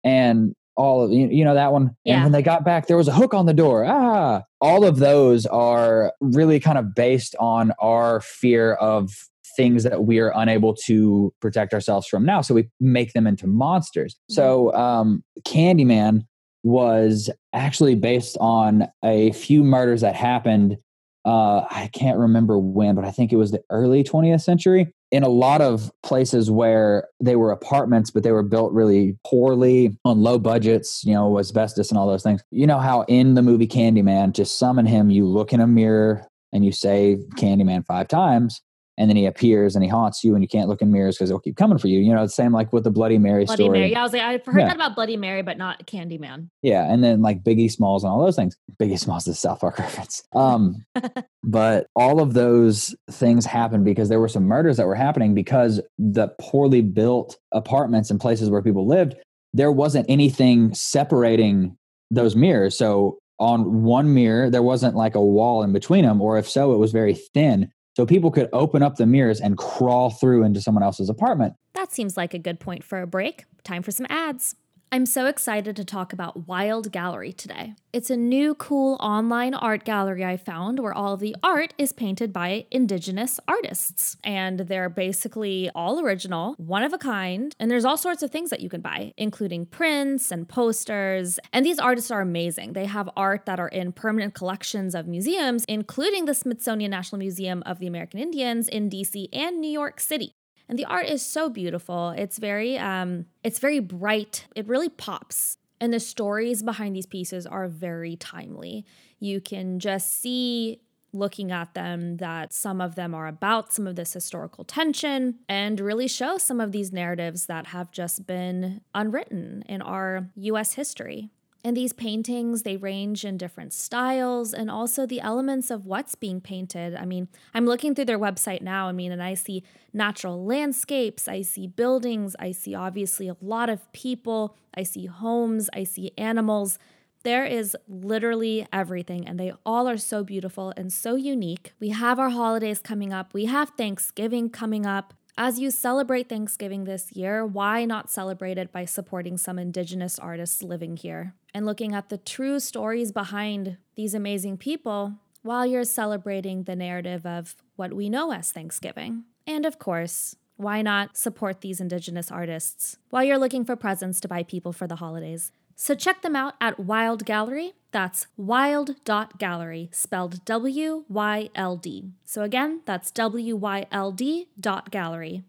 and 0.04 0.54
all 0.75 1.04
of 1.04 1.12
you, 1.12 1.27
you 1.30 1.44
know 1.44 1.56
that 1.56 1.72
one. 1.72 1.96
Yeah. 2.04 2.16
And 2.16 2.24
when 2.24 2.32
they 2.34 2.42
got 2.42 2.63
back, 2.63 2.88
there 2.88 2.98
was 2.98 3.08
a 3.08 3.13
hook 3.13 3.34
on 3.34 3.46
the 3.46 3.54
door. 3.54 3.86
Ah, 3.86 4.44
all 4.62 4.86
of 4.86 4.98
those 4.98 5.46
are 5.46 6.13
really 6.20 6.60
kind 6.60 6.77
of 6.77 6.94
based 6.94 7.36
on 7.39 7.72
our 7.80 8.22
fear 8.22 8.74
of 8.74 9.12
things 9.58 9.84
that 9.84 10.06
we 10.06 10.20
are 10.20 10.32
unable 10.36 10.74
to 10.86 11.34
protect 11.42 11.74
ourselves 11.74 12.08
from 12.08 12.24
now. 12.24 12.42
So 12.42 12.54
we 12.54 12.70
make 12.80 13.12
them 13.12 13.28
into 13.28 13.48
monsters. 13.48 14.14
Mm-hmm. 14.14 14.34
So 14.36 14.74
um, 14.74 15.24
Candyman 15.42 16.22
was 16.64 17.30
actually 17.54 17.96
based 17.96 18.38
on 18.40 18.88
a 19.04 19.32
few 19.32 19.64
murders 19.64 20.02
that 20.02 20.16
happened. 20.16 20.78
Uh, 21.26 21.66
I 21.70 21.90
can't 21.94 22.18
remember 22.18 22.58
when, 22.58 22.96
but 22.96 23.04
I 23.04 23.12
think 23.12 23.34
it 23.34 23.36
was 23.36 23.52
the 23.52 23.62
early 23.70 24.04
20th 24.04 24.42
century. 24.42 24.94
In 25.10 25.24
a 25.24 25.30
lot 25.30 25.62
of 25.62 25.90
places 26.04 26.52
where 26.52 27.08
they 27.22 27.38
were 27.38 27.52
apartments, 27.52 28.12
but 28.12 28.24
they 28.24 28.32
were 28.32 28.44
built 28.44 28.74
really 28.74 29.18
poorly 29.26 29.98
on 30.04 30.22
low 30.22 30.38
budgets, 30.38 31.02
you 31.06 31.14
know, 31.14 31.40
asbestos 31.40 31.90
and 31.90 31.98
all 31.98 32.08
those 32.08 32.24
things. 32.24 32.44
You 32.52 32.68
know 32.68 32.80
how 32.80 33.04
in 33.04 33.34
the 33.34 33.42
movie 33.42 33.68
Candyman, 33.68 34.34
to 34.34 34.44
summon 34.44 34.86
him, 34.86 35.10
you 35.10 35.26
look 35.26 35.54
in 35.54 35.62
a 35.62 35.68
mirror 35.68 36.28
and 36.52 36.66
you 36.66 36.74
say 36.74 37.20
Candyman 37.38 37.86
five 37.86 38.10
times 38.10 38.62
and 38.98 39.10
then 39.10 39.16
he 39.16 39.25
appears 39.25 39.75
and 39.75 39.84
he 39.84 39.89
haunts 39.89 40.24
you 40.24 40.34
and 40.34 40.44
you 40.44 40.48
can't 40.48 40.68
look 40.68 40.82
in 40.82 40.92
mirrors 40.92 41.16
because 41.16 41.30
he'll 41.30 41.39
keep 41.39 41.56
coming 41.56 41.77
for 41.77 41.88
you. 41.88 42.00
You 42.00 42.13
know, 42.13 42.24
the 42.24 42.30
same 42.30 42.51
like 42.51 42.74
with 42.74 42.84
the 42.84 42.92
Bloody 42.92 43.18
Mary 43.18 43.46
Bloody 43.46 43.63
story. 43.63 43.80
Mary. 43.80 43.92
Yeah, 43.92 44.00
I 44.00 44.04
was 44.04 44.13
like, 44.13 44.22
I've 44.24 44.46
heard 44.46 44.60
yeah. 44.60 44.68
that 44.68 44.75
about 44.75 44.96
Bloody 44.96 45.18
Mary, 45.18 45.44
but 45.44 45.58
not 45.58 45.86
Candyman. 45.86 46.50
Yeah, 46.63 46.92
and 46.92 47.04
then 47.04 47.22
like 47.22 47.44
Biggie 47.44 47.72
Smalls 47.72 48.04
and 48.04 48.12
all 48.12 48.24
those 48.24 48.36
things. 48.36 48.58
Biggie 48.80 49.00
Smalls 49.00 49.27
is 49.27 49.38
South 49.38 49.60
Park 49.60 49.77
reference. 49.80 50.24
Um, 50.34 50.86
but 51.44 51.88
all 51.96 52.22
of 52.22 52.34
those 52.34 52.96
things 53.12 53.46
happened 53.46 53.86
because 53.86 54.10
there 54.10 54.20
were 54.20 54.27
some 54.27 54.44
murders 54.44 54.77
that 54.77 54.88
were 54.88 54.96
happening 54.96 55.36
because 55.36 55.80
the 56.00 56.30
poorly 56.39 56.82
built 56.82 57.38
apartments 57.51 58.10
and 58.10 58.20
places 58.20 58.50
where 58.50 58.63
people 58.63 58.88
lived, 58.88 59.16
there 59.54 59.72
wasn't 59.72 60.06
anything 60.10 60.74
separating 60.74 61.77
those 62.10 62.36
mirrors. 62.36 62.77
So 62.77 63.20
on 63.39 63.84
one 63.84 64.13
mirror, 64.13 64.50
there 64.50 64.63
wasn't 64.63 64.96
like 64.96 65.16
a 65.16 65.22
wall 65.22 65.62
in 65.62 65.72
between 65.72 66.06
them, 66.06 66.22
or 66.22 66.38
if 66.38 66.50
so, 66.50 66.74
it 66.74 66.77
was 66.77 66.92
very 66.92 67.13
thin. 67.13 67.72
So 67.98 68.06
people 68.06 68.30
could 68.30 68.48
open 68.54 68.84
up 68.84 68.98
the 68.98 69.08
mirrors 69.08 69.42
and 69.42 69.58
crawl 69.58 70.12
through 70.12 70.44
into 70.44 70.62
someone 70.62 70.84
else's 70.84 71.10
apartment. 71.10 71.56
That 71.74 71.92
seems 71.92 72.16
like 72.16 72.36
a 72.36 72.38
good 72.38 72.60
point 72.60 72.84
for 72.84 73.01
a 73.01 73.08
break. 73.08 73.46
Time 73.63 73.82
for 73.82 73.89
some 73.89 74.06
ads. 74.08 74.56
I'm 74.89 75.06
so 75.06 75.25
excited 75.25 75.75
to 75.75 75.84
talk 75.84 76.13
about 76.13 76.48
Wild 76.48 76.94
Gallery 76.94 77.34
today. 77.34 77.75
It's 77.91 78.10
a 78.10 78.15
new, 78.15 78.56
cool 78.56 78.96
online 79.01 79.53
art 79.53 79.84
gallery 79.84 80.24
I 80.24 80.38
found 80.38 80.79
where 80.79 80.94
all 80.94 81.13
of 81.13 81.20
the 81.20 81.36
art 81.44 81.74
is 81.77 81.91
painted 81.91 82.32
by 82.32 82.67
Indigenous 82.72 83.38
artists. 83.50 84.15
And 84.24 84.62
they're 84.62 84.88
basically 84.88 85.70
all 85.75 86.00
original, 86.00 86.56
one 86.58 86.84
of 86.84 86.94
a 86.94 86.98
kind, 86.98 87.53
and 87.60 87.70
there's 87.70 87.84
all 87.84 87.98
sorts 87.98 88.24
of 88.24 88.32
things 88.32 88.50
that 88.50 88.62
you 88.62 88.70
can 88.70 88.79
buy, 88.79 89.13
including 89.17 89.65
prints 89.65 90.32
and 90.32 90.48
posters. 90.48 91.38
And 91.51 91.65
these 91.65 91.79
artists 91.79 92.10
are 92.10 92.22
amazing. 92.22 92.72
They 92.72 92.86
have 92.86 93.10
art 93.17 93.46
that 93.46 93.60
are 93.60 93.67
in 93.67 93.91
permanent 93.91 94.36
collections 94.36 94.96
of 94.96 95.06
museums, 95.06 95.65
including 95.65 96.25
the 96.25 96.34
Smithsonian 96.34 96.91
National 96.91 97.20
Museum 97.20 97.62
of 97.65 97.79
the 97.79 97.88
American 97.88 98.22
Indians 98.22 98.70
in 98.70 98.89
DC 98.89 99.27
and 99.34 99.60
New 99.60 99.70
York 99.72 100.00
City 100.00 100.34
and 100.70 100.78
the 100.78 100.86
art 100.86 101.08
is 101.08 101.26
so 101.26 101.50
beautiful. 101.50 102.10
It's 102.10 102.38
very 102.38 102.78
um 102.78 103.26
it's 103.44 103.60
very 103.60 103.80
bright. 103.80 104.46
It 104.56 104.68
really 104.68 104.90
pops. 104.90 105.58
And 105.80 105.94
the 105.94 106.00
stories 106.00 106.64
behind 106.64 106.96
these 106.96 107.06
pieces 107.06 107.46
are 107.46 107.68
very 107.68 108.16
timely. 108.16 108.86
You 109.20 109.40
can 109.40 109.80
just 109.80 110.20
see 110.22 110.82
looking 111.14 111.52
at 111.52 111.74
them 111.74 112.18
that 112.18 112.52
some 112.52 112.82
of 112.82 112.96
them 112.96 113.14
are 113.14 113.28
about 113.28 113.74
some 113.74 113.88
of 113.88 113.96
this 113.96 114.14
historical 114.14 114.64
tension 114.64 115.36
and 115.48 115.80
really 115.80 116.08
show 116.08 116.38
some 116.38 116.60
of 116.60 116.72
these 116.72 116.92
narratives 116.92 117.46
that 117.46 117.68
have 117.68 117.92
just 117.92 118.28
been 118.28 118.82
unwritten 118.94 119.64
in 119.68 119.82
our 119.82 120.30
US 120.36 120.74
history. 120.74 121.30
And 121.64 121.76
these 121.76 121.92
paintings, 121.92 122.64
they 122.64 122.78
range 122.78 123.26
in 123.26 123.38
different 123.38 123.74
styles 123.74 124.54
and 124.54 124.70
also 124.70 125.06
the 125.06 125.20
elements 125.20 125.70
of 125.70 125.86
what's 125.86 126.16
being 126.16 126.40
painted. 126.40 126.96
I 126.96 127.06
mean, 127.06 127.28
I'm 127.54 127.66
looking 127.66 127.94
through 127.94 128.06
their 128.06 128.20
website 128.20 128.62
now, 128.62 128.88
I 128.88 128.92
mean, 128.92 129.12
and 129.12 129.22
I 129.22 129.34
see 129.34 129.64
natural 129.92 130.46
landscapes, 130.46 131.28
I 131.28 131.42
see 131.42 131.68
buildings, 131.68 132.36
I 132.40 132.52
see 132.52 132.76
obviously 132.76 133.28
a 133.28 133.36
lot 133.42 133.70
of 133.70 133.92
people, 133.92 134.56
I 134.76 134.84
see 134.84 135.08
homes, 135.08 135.70
I 135.74 135.84
see 135.84 136.12
animals. 136.18 136.80
There 137.24 137.46
is 137.46 137.76
literally 137.90 138.66
everything, 138.72 139.28
and 139.28 139.40
they 139.40 139.52
all 139.66 139.90
are 139.90 139.98
so 139.98 140.24
beautiful 140.24 140.72
and 140.78 140.94
so 140.94 141.16
unique. 141.16 141.74
We 141.80 141.90
have 141.90 142.20
our 142.20 142.30
holidays 142.30 142.80
coming 142.80 143.12
up, 143.12 143.34
we 143.34 143.46
have 143.46 143.72
Thanksgiving 143.72 144.50
coming 144.50 144.86
up. 144.86 145.14
As 145.39 145.60
you 145.60 145.70
celebrate 145.70 146.29
Thanksgiving 146.29 146.86
this 146.86 147.12
year, 147.12 147.46
why 147.46 147.86
not 147.86 148.10
celebrate 148.10 148.58
it 148.58 148.72
by 148.72 148.86
supporting 148.86 149.38
some 149.38 149.60
Indigenous 149.60 150.17
artists 150.17 150.63
living 150.63 150.98
here 150.98 151.36
and 151.53 151.63
looking 151.63 151.94
at 151.94 152.10
the 152.10 152.17
true 152.17 152.60
stories 152.60 153.12
behind 153.12 153.77
these 153.96 154.15
amazing 154.15 154.58
people 154.58 155.13
while 155.44 155.63
you're 155.63 155.84
celebrating 155.84 156.63
the 156.63 156.75
narrative 156.75 157.24
of 157.24 157.56
what 157.75 157.94
we 157.94 158.10
know 158.10 158.34
as 158.34 158.51
Thanksgiving? 158.51 159.25
And 159.46 159.63
of 159.63 159.77
course, 159.77 160.36
why 160.56 160.82
not 160.82 161.15
support 161.15 161.62
these 161.62 161.79
Indigenous 161.79 162.32
artists 162.32 162.98
while 163.12 163.24
you're 163.24 163.38
looking 163.38 163.63
for 163.63 163.75
presents 163.75 164.20
to 164.22 164.27
buy 164.27 164.41
people 164.41 164.74
for 164.74 164.88
the 164.88 164.96
holidays? 164.96 165.51
So 165.75 165.94
check 165.94 166.24
them 166.24 166.36
out 166.36 166.56
at 166.60 166.79
Wild 166.79 167.25
Gallery 167.25 167.74
That's 167.91 168.27
wyld.gallery, 168.38 169.89
spelled 169.91 170.44
W 170.46 171.06
Y 171.08 171.50
L 171.56 171.77
D. 171.77 172.12
So 172.25 172.41
again, 172.44 172.82
that's 172.86 173.12
W 173.12 173.56
Y 173.56 173.86
L 173.91 174.12
D 174.12 174.50
dot 174.60 174.91
gallery. 174.91 175.44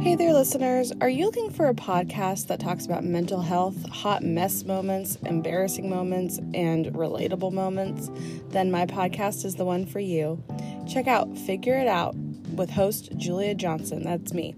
Hey 0.00 0.14
there, 0.14 0.32
listeners. 0.32 0.92
Are 1.00 1.08
you 1.08 1.24
looking 1.24 1.50
for 1.50 1.68
a 1.68 1.74
podcast 1.74 2.46
that 2.46 2.60
talks 2.60 2.86
about 2.86 3.02
mental 3.02 3.42
health, 3.42 3.88
hot 3.88 4.22
mess 4.22 4.64
moments, 4.64 5.16
embarrassing 5.26 5.90
moments, 5.90 6.38
and 6.54 6.86
relatable 6.86 7.52
moments? 7.52 8.10
Then 8.50 8.70
my 8.70 8.86
podcast 8.86 9.44
is 9.44 9.56
the 9.56 9.64
one 9.64 9.84
for 9.84 9.98
you. 9.98 10.42
Check 10.88 11.08
out 11.08 11.36
Figure 11.36 11.76
It 11.76 11.88
Out 11.88 12.14
with 12.54 12.70
host 12.70 13.16
Julia 13.16 13.56
Johnson. 13.56 14.04
That's 14.04 14.32
me. 14.32 14.54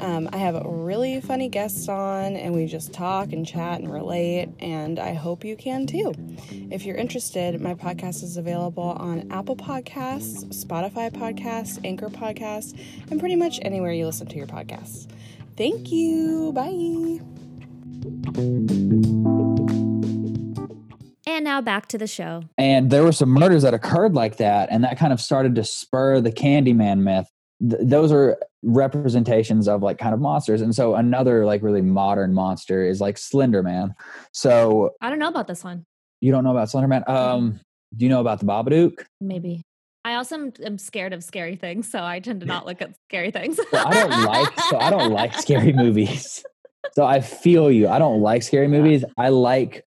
Um, 0.00 0.28
I 0.32 0.36
have 0.36 0.60
really 0.64 1.20
funny 1.20 1.48
guests 1.48 1.88
on, 1.88 2.36
and 2.36 2.54
we 2.54 2.66
just 2.66 2.92
talk 2.92 3.32
and 3.32 3.46
chat 3.46 3.80
and 3.80 3.90
relate, 3.90 4.50
and 4.58 4.98
I 4.98 5.14
hope 5.14 5.44
you 5.44 5.56
can 5.56 5.86
too. 5.86 6.14
If 6.70 6.84
you're 6.84 6.96
interested, 6.96 7.60
my 7.60 7.74
podcast 7.74 8.22
is 8.22 8.36
available 8.36 8.96
on 8.98 9.30
Apple 9.30 9.56
Podcasts, 9.56 10.44
Spotify 10.64 11.10
Podcasts, 11.10 11.78
Anchor 11.84 12.08
Podcasts, 12.08 12.78
and 13.10 13.18
pretty 13.18 13.36
much 13.36 13.58
anywhere 13.62 13.92
you 13.92 14.06
listen 14.06 14.26
to 14.26 14.36
your 14.36 14.46
podcasts. 14.46 15.08
Thank 15.56 15.90
you. 15.90 16.52
Bye. 16.52 17.20
And 21.26 21.44
now 21.44 21.60
back 21.60 21.86
to 21.88 21.98
the 21.98 22.06
show. 22.06 22.42
And 22.56 22.90
there 22.90 23.02
were 23.02 23.12
some 23.12 23.30
murders 23.30 23.62
that 23.62 23.74
occurred 23.74 24.14
like 24.14 24.36
that, 24.36 24.68
and 24.70 24.84
that 24.84 24.98
kind 24.98 25.12
of 25.12 25.20
started 25.20 25.54
to 25.56 25.64
spur 25.64 26.20
the 26.20 26.32
Candyman 26.32 27.00
myth. 27.00 27.30
Th- 27.60 27.80
those 27.82 28.12
are 28.12 28.38
representations 28.66 29.68
of 29.68 29.82
like 29.82 29.96
kind 29.98 30.12
of 30.12 30.20
monsters. 30.20 30.60
And 30.60 30.74
so 30.74 30.94
another 30.96 31.46
like 31.46 31.62
really 31.62 31.80
modern 31.82 32.34
monster 32.34 32.84
is 32.84 33.00
like 33.00 33.16
Slender 33.16 33.62
Man. 33.62 33.94
So 34.32 34.90
I 35.00 35.08
don't 35.08 35.18
know 35.18 35.28
about 35.28 35.46
this 35.46 35.64
one. 35.64 35.86
you 36.20 36.32
don't 36.32 36.44
know 36.44 36.50
about 36.50 36.68
Slender 36.70 36.88
Man? 36.88 37.04
Um, 37.06 37.60
do 37.96 38.04
you 38.04 38.08
know 38.10 38.20
about 38.20 38.40
the 38.40 38.46
Babadook? 38.46 39.04
Maybe. 39.20 39.62
I 40.04 40.14
also 40.14 40.52
am, 40.64 40.78
scared 40.78 41.12
of 41.12 41.24
scary 41.24 41.56
things, 41.56 41.90
so 41.90 42.00
I 42.02 42.20
tend 42.20 42.40
to 42.40 42.46
not 42.46 42.64
look 42.64 42.80
at 42.80 42.94
scary 43.08 43.32
things. 43.32 43.56
So 43.56 43.64
I 43.76 43.92
don't 43.92 44.24
like 44.24 44.60
so 44.60 44.78
I 44.78 44.90
don't 44.90 45.10
like 45.12 45.34
scary 45.34 45.72
movies. 45.84 46.44
So 46.92 47.04
I 47.04 47.20
feel 47.20 47.70
you. 47.72 47.88
I 47.88 47.98
don't 47.98 48.20
like 48.20 48.42
scary 48.44 48.68
movies. 48.68 49.04
I 49.16 49.30
like 49.30 49.84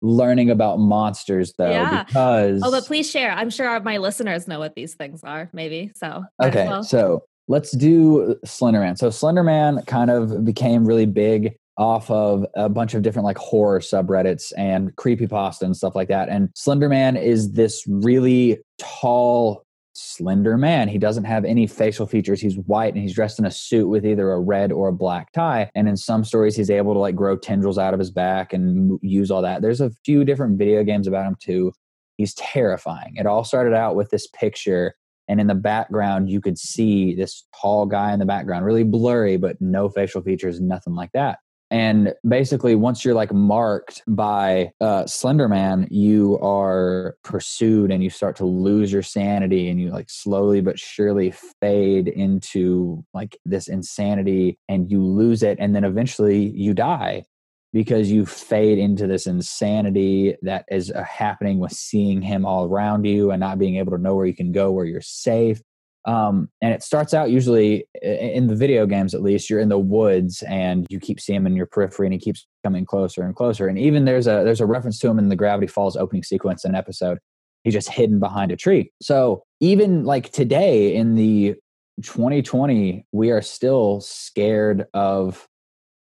learning 0.00 0.48
about 0.50 0.78
monsters 0.78 1.52
though 1.58 1.68
Yeah. 1.70 2.04
because 2.04 2.62
Oh, 2.64 2.70
but 2.70 2.84
please 2.86 3.10
share. 3.10 3.30
I'm 3.32 3.50
sure 3.50 3.78
my 3.80 3.98
listeners 3.98 4.48
know 4.48 4.58
what 4.58 4.74
these 4.74 4.94
things 4.94 5.22
are, 5.24 5.50
maybe. 5.52 5.92
So, 5.96 6.24
Okay, 6.42 6.66
well. 6.66 6.82
so 6.82 7.24
let's 7.48 7.72
do 7.72 8.32
uh, 8.32 8.34
Slenderman. 8.46 8.96
So 8.96 9.08
Slenderman 9.08 9.86
kind 9.86 10.10
of 10.10 10.44
became 10.44 10.84
really 10.84 11.06
big 11.06 11.56
off 11.76 12.10
of 12.10 12.44
a 12.54 12.68
bunch 12.68 12.94
of 12.94 13.02
different 13.02 13.24
like 13.24 13.38
horror 13.38 13.80
subreddits 13.80 14.52
and 14.56 14.94
creepypasta 14.96 15.62
and 15.62 15.76
stuff 15.76 15.94
like 15.94 16.08
that. 16.08 16.28
And 16.28 16.48
Slenderman 16.54 17.20
is 17.20 17.52
this 17.52 17.84
really 17.86 18.58
tall, 18.78 19.64
slender 19.94 20.58
man. 20.58 20.88
He 20.88 20.98
doesn't 20.98 21.24
have 21.24 21.44
any 21.44 21.68
facial 21.68 22.06
features. 22.06 22.40
He's 22.40 22.58
white 22.58 22.94
and 22.94 23.02
he's 23.02 23.14
dressed 23.14 23.38
in 23.38 23.44
a 23.44 23.50
suit 23.50 23.88
with 23.88 24.04
either 24.04 24.32
a 24.32 24.40
red 24.40 24.72
or 24.72 24.88
a 24.88 24.92
black 24.92 25.30
tie. 25.32 25.70
And 25.76 25.88
in 25.88 25.96
some 25.96 26.24
stories, 26.24 26.56
he's 26.56 26.70
able 26.70 26.94
to 26.94 27.00
like 27.00 27.14
grow 27.14 27.36
tendrils 27.36 27.78
out 27.78 27.94
of 27.94 28.00
his 28.00 28.10
back 28.10 28.52
and 28.52 28.98
use 29.00 29.30
all 29.30 29.42
that. 29.42 29.62
There's 29.62 29.80
a 29.80 29.90
few 30.04 30.24
different 30.24 30.58
video 30.58 30.82
games 30.82 31.06
about 31.06 31.26
him 31.26 31.36
too. 31.40 31.72
He's 32.16 32.34
terrifying. 32.34 33.14
It 33.16 33.26
all 33.26 33.44
started 33.44 33.74
out 33.74 33.94
with 33.94 34.10
this 34.10 34.26
picture 34.26 34.96
and 35.28 35.40
in 35.40 35.46
the 35.46 35.54
background 35.54 36.30
you 36.30 36.40
could 36.40 36.58
see 36.58 37.14
this 37.14 37.46
tall 37.60 37.86
guy 37.86 38.12
in 38.12 38.18
the 38.18 38.26
background 38.26 38.64
really 38.64 38.84
blurry 38.84 39.36
but 39.36 39.60
no 39.60 39.88
facial 39.88 40.22
features 40.22 40.60
nothing 40.60 40.94
like 40.94 41.10
that. 41.12 41.38
And 41.70 42.14
basically 42.26 42.74
once 42.74 43.04
you're 43.04 43.14
like 43.14 43.32
marked 43.32 44.02
by 44.08 44.70
uh 44.80 45.04
slenderman 45.04 45.86
you 45.90 46.38
are 46.40 47.16
pursued 47.24 47.90
and 47.90 48.02
you 48.02 48.08
start 48.08 48.36
to 48.36 48.46
lose 48.46 48.90
your 48.90 49.02
sanity 49.02 49.68
and 49.68 49.78
you 49.78 49.90
like 49.90 50.08
slowly 50.08 50.62
but 50.62 50.78
surely 50.78 51.34
fade 51.60 52.08
into 52.08 53.04
like 53.12 53.36
this 53.44 53.68
insanity 53.68 54.58
and 54.68 54.90
you 54.90 55.04
lose 55.04 55.42
it 55.42 55.58
and 55.60 55.76
then 55.76 55.84
eventually 55.84 56.48
you 56.48 56.72
die 56.72 57.22
because 57.72 58.10
you 58.10 58.24
fade 58.24 58.78
into 58.78 59.06
this 59.06 59.26
insanity 59.26 60.36
that 60.42 60.64
is 60.70 60.90
uh, 60.90 61.02
happening 61.02 61.58
with 61.58 61.72
seeing 61.72 62.22
him 62.22 62.46
all 62.46 62.64
around 62.64 63.04
you 63.04 63.30
and 63.30 63.40
not 63.40 63.58
being 63.58 63.76
able 63.76 63.92
to 63.92 64.02
know 64.02 64.14
where 64.14 64.26
you 64.26 64.34
can 64.34 64.52
go, 64.52 64.70
where 64.70 64.86
you're 64.86 65.00
safe. 65.00 65.60
Um, 66.06 66.48
and 66.62 66.72
it 66.72 66.82
starts 66.82 67.12
out 67.12 67.30
usually 67.30 67.86
in 68.00 68.46
the 68.46 68.54
video 68.54 68.86
games, 68.86 69.14
at 69.14 69.22
least 69.22 69.50
you're 69.50 69.60
in 69.60 69.68
the 69.68 69.78
woods 69.78 70.42
and 70.44 70.86
you 70.88 70.98
keep 70.98 71.20
seeing 71.20 71.38
him 71.38 71.46
in 71.46 71.56
your 71.56 71.66
periphery 71.66 72.06
and 72.06 72.14
he 72.14 72.18
keeps 72.18 72.46
coming 72.64 72.86
closer 72.86 73.22
and 73.22 73.36
closer. 73.36 73.68
And 73.68 73.78
even 73.78 74.06
there's 74.06 74.26
a, 74.26 74.42
there's 74.44 74.62
a 74.62 74.66
reference 74.66 74.98
to 75.00 75.08
him 75.08 75.18
in 75.18 75.28
the 75.28 75.36
Gravity 75.36 75.66
Falls 75.66 75.96
opening 75.96 76.22
sequence 76.22 76.64
in 76.64 76.70
an 76.70 76.76
episode. 76.76 77.18
He's 77.64 77.74
just 77.74 77.90
hidden 77.90 78.20
behind 78.20 78.52
a 78.52 78.56
tree. 78.56 78.90
So 79.02 79.42
even 79.60 80.04
like 80.04 80.32
today 80.32 80.94
in 80.94 81.14
the 81.14 81.56
2020, 82.02 83.04
we 83.12 83.30
are 83.30 83.42
still 83.42 84.00
scared 84.00 84.86
of 84.94 85.46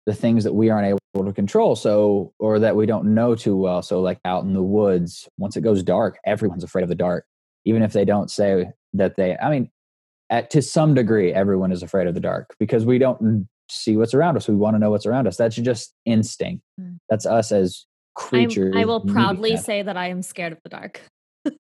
the 0.09 0.15
things 0.15 0.43
that 0.43 0.53
we 0.53 0.69
aren't 0.71 0.87
able 1.15 1.25
to 1.25 1.33
control 1.33 1.75
so 1.75 2.33
or 2.39 2.57
that 2.59 2.75
we 2.75 2.85
don't 2.87 3.05
know 3.13 3.35
too 3.35 3.55
well 3.55 3.81
so 3.83 4.01
like 4.01 4.19
out 4.25 4.43
in 4.43 4.53
the 4.53 4.63
woods 4.63 5.29
once 5.37 5.55
it 5.55 5.61
goes 5.61 5.83
dark 5.83 6.17
everyone's 6.25 6.63
afraid 6.63 6.81
of 6.81 6.89
the 6.89 6.95
dark 6.95 7.25
even 7.65 7.83
if 7.83 7.93
they 7.93 8.03
don't 8.05 8.31
say 8.31 8.65
that 8.93 9.15
they 9.17 9.37
i 9.37 9.49
mean 9.51 9.69
at 10.31 10.49
to 10.49 10.61
some 10.63 10.95
degree 10.95 11.31
everyone 11.31 11.71
is 11.71 11.83
afraid 11.83 12.07
of 12.07 12.15
the 12.15 12.19
dark 12.19 12.55
because 12.59 12.85
we 12.85 12.97
don't 12.97 13.47
see 13.69 13.97
what's 13.97 14.15
around 14.15 14.35
us 14.35 14.47
we 14.47 14.55
want 14.55 14.73
to 14.75 14.79
know 14.79 14.89
what's 14.89 15.05
around 15.05 15.27
us 15.27 15.37
that's 15.37 15.55
just 15.55 15.93
instinct 16.05 16.63
Mm. 16.81 16.97
that's 17.09 17.25
us 17.27 17.51
as 17.51 17.85
I'm- 18.21 18.25
creatures 18.27 18.73
I 18.75 18.85
will 18.85 19.01
proudly 19.01 19.51
that. 19.51 19.63
say 19.63 19.81
that 19.83 19.95
I 19.95 20.07
am 20.07 20.21
scared 20.23 20.51
of 20.53 20.59
the 20.63 20.69
dark. 20.69 21.01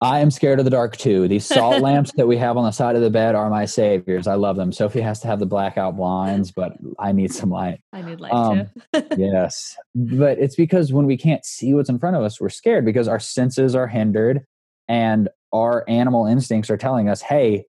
I 0.01 0.21
am 0.21 0.31
scared 0.31 0.59
of 0.59 0.65
the 0.65 0.71
dark 0.71 0.97
too. 0.97 1.29
These 1.29 1.47
salt 1.47 1.81
lamps 1.83 2.13
that 2.17 2.27
we 2.27 2.37
have 2.39 2.57
on 2.57 2.65
the 2.65 2.71
side 2.71 2.97
of 2.97 3.03
the 3.03 3.11
bed 3.11 3.35
are 3.35 3.49
my 3.51 3.65
saviors. 3.65 4.27
I 4.27 4.35
love 4.35 4.57
them. 4.57 4.73
Sophie 4.73 5.01
has 5.01 5.21
to 5.21 5.27
have 5.27 5.39
the 5.39 5.47
blackout 5.47 5.97
blinds, 5.97 6.51
but 6.51 6.73
I 6.99 7.13
need 7.13 7.33
some 7.33 7.51
light. 7.51 7.81
I 7.93 8.03
need 8.03 8.21
light 8.21 8.33
Um, 8.33 8.67
too. 8.93 9.03
yes. 9.17 9.77
But 9.95 10.39
it's 10.39 10.57
because 10.57 10.93
when 10.93 11.07
we 11.07 11.17
can't 11.17 11.45
see 11.45 11.75
what's 11.75 11.91
in 11.91 11.99
front 11.99 12.17
of 12.17 12.23
us, 12.23 12.41
we're 12.41 12.49
scared 12.49 12.85
because 12.85 13.09
our 13.09 13.21
senses 13.21 13.75
are 13.75 13.87
hindered 13.87 14.43
and 14.89 15.29
our 15.53 15.85
animal 15.89 16.27
instincts 16.27 16.71
are 16.71 16.77
telling 16.77 17.09
us, 17.09 17.21
hey, 17.23 17.65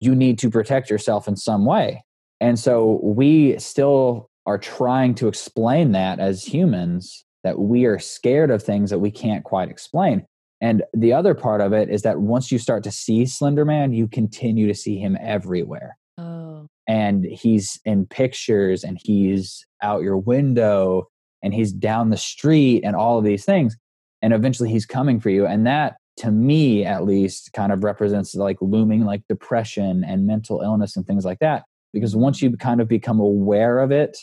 you 0.00 0.14
need 0.14 0.38
to 0.38 0.50
protect 0.50 0.90
yourself 0.90 1.28
in 1.28 1.36
some 1.36 1.64
way. 1.66 2.04
And 2.40 2.58
so 2.58 3.00
we 3.02 3.58
still 3.58 4.28
are 4.46 4.58
trying 4.58 5.14
to 5.16 5.28
explain 5.28 5.92
that 5.92 6.20
as 6.20 6.44
humans 6.44 7.24
that 7.42 7.58
we 7.58 7.84
are 7.84 7.98
scared 7.98 8.50
of 8.50 8.62
things 8.62 8.90
that 8.90 8.98
we 8.98 9.10
can't 9.10 9.44
quite 9.44 9.70
explain. 9.70 10.26
And 10.64 10.82
the 10.94 11.12
other 11.12 11.34
part 11.34 11.60
of 11.60 11.74
it 11.74 11.90
is 11.90 12.00
that 12.02 12.20
once 12.20 12.50
you 12.50 12.58
start 12.58 12.84
to 12.84 12.90
see 12.90 13.26
Slender 13.26 13.66
Man, 13.66 13.92
you 13.92 14.08
continue 14.08 14.66
to 14.66 14.72
see 14.72 14.96
him 14.96 15.14
everywhere. 15.20 15.98
Oh, 16.16 16.68
and 16.88 17.26
he's 17.26 17.78
in 17.84 18.06
pictures 18.06 18.82
and 18.82 18.98
he's 18.98 19.66
out 19.82 20.02
your 20.02 20.16
window 20.16 21.10
and 21.42 21.52
he's 21.52 21.70
down 21.70 22.08
the 22.08 22.16
street 22.16 22.80
and 22.82 22.96
all 22.96 23.18
of 23.18 23.24
these 23.24 23.44
things. 23.44 23.76
And 24.22 24.32
eventually 24.32 24.70
he's 24.70 24.86
coming 24.86 25.20
for 25.20 25.28
you. 25.28 25.44
And 25.44 25.66
that 25.66 25.96
to 26.16 26.30
me 26.30 26.86
at 26.86 27.04
least 27.04 27.52
kind 27.52 27.70
of 27.70 27.84
represents 27.84 28.34
like 28.34 28.56
looming 28.62 29.04
like 29.04 29.20
depression 29.28 30.02
and 30.02 30.26
mental 30.26 30.62
illness 30.62 30.96
and 30.96 31.06
things 31.06 31.26
like 31.26 31.40
that. 31.40 31.64
Because 31.92 32.16
once 32.16 32.40
you 32.40 32.56
kind 32.56 32.80
of 32.80 32.88
become 32.88 33.20
aware 33.20 33.80
of 33.80 33.92
it 33.92 34.16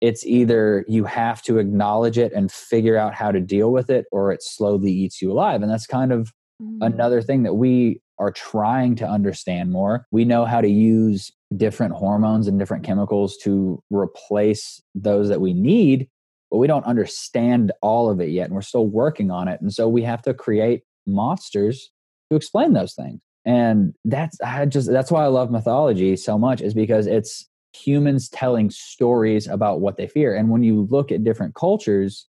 it's 0.00 0.24
either 0.24 0.84
you 0.88 1.04
have 1.04 1.42
to 1.42 1.58
acknowledge 1.58 2.18
it 2.18 2.32
and 2.32 2.52
figure 2.52 2.96
out 2.96 3.14
how 3.14 3.32
to 3.32 3.40
deal 3.40 3.72
with 3.72 3.90
it 3.90 4.06
or 4.12 4.32
it 4.32 4.42
slowly 4.42 4.92
eats 4.92 5.20
you 5.20 5.32
alive 5.32 5.62
and 5.62 5.70
that's 5.70 5.86
kind 5.86 6.12
of 6.12 6.32
Mm. 6.60 6.78
another 6.84 7.22
thing 7.22 7.44
that 7.44 7.54
we 7.54 8.00
are 8.18 8.32
trying 8.32 8.96
to 8.96 9.06
understand 9.08 9.70
more. 9.70 10.06
We 10.10 10.24
know 10.24 10.44
how 10.44 10.60
to 10.60 10.68
use 10.68 11.30
different 11.56 11.94
hormones 11.94 12.48
and 12.48 12.58
different 12.58 12.84
chemicals 12.84 13.36
to 13.44 13.80
replace 13.90 14.82
those 14.94 15.28
that 15.28 15.40
we 15.40 15.52
need, 15.54 16.08
but 16.50 16.58
we 16.58 16.66
don't 16.66 16.84
understand 16.84 17.70
all 17.80 18.10
of 18.10 18.20
it 18.20 18.30
yet. 18.30 18.46
And 18.46 18.54
we're 18.54 18.62
still 18.62 18.88
working 18.88 19.30
on 19.30 19.46
it. 19.46 19.60
And 19.60 19.72
so 19.72 19.88
we 19.88 20.02
have 20.02 20.20
to 20.22 20.34
create 20.34 20.82
monsters 21.06 21.90
to 22.30 22.36
explain 22.36 22.72
those 22.72 22.94
things. 22.94 23.20
And 23.44 23.94
that's 24.04 24.36
I 24.40 24.66
just 24.66 24.90
that's 24.90 25.12
why 25.12 25.22
I 25.22 25.28
love 25.28 25.52
mythology 25.52 26.16
so 26.16 26.36
much, 26.38 26.60
is 26.60 26.74
because 26.74 27.06
it's 27.06 27.48
humans 27.78 28.28
telling 28.28 28.70
stories 28.70 29.46
about 29.46 29.80
what 29.80 29.96
they 29.96 30.06
fear. 30.06 30.34
And 30.34 30.50
when 30.50 30.62
you 30.62 30.86
look 30.90 31.12
at 31.12 31.24
different 31.24 31.54
cultures, 31.54 32.26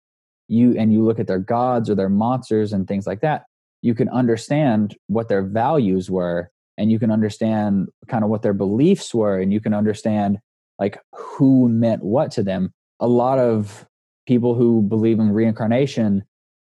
you 0.49 0.77
and 0.79 0.93
you 0.93 1.05
look 1.05 1.19
at 1.19 1.27
their 1.27 1.39
gods 1.39 1.91
or 1.91 1.95
their 1.95 2.09
monsters 2.09 2.73
and 2.73 2.87
things 2.87 3.07
like 3.07 3.21
that, 3.21 3.45
you 3.83 3.95
can 3.95 4.09
understand 4.09 4.97
what 5.07 5.29
their 5.29 5.43
values 5.43 6.11
were 6.11 6.51
and 6.79 6.91
you 6.91 6.99
can 6.99 7.11
understand 7.11 7.89
kind 8.09 8.25
of 8.25 8.31
what 8.31 8.43
their 8.43 8.53
beliefs 8.53 9.15
were 9.15 9.39
and 9.39 9.53
you 9.53 9.61
can 9.61 9.75
understand 9.75 10.39
like 10.79 10.99
who 11.13 11.69
meant 11.69 12.03
what 12.03 12.31
to 12.33 12.43
them 12.43 12.73
a 13.01 13.07
lot 13.07 13.39
of 13.39 13.87
people 14.27 14.55
who 14.55 14.83
believe 14.83 15.19
in 15.19 15.31
reincarnation 15.31 16.25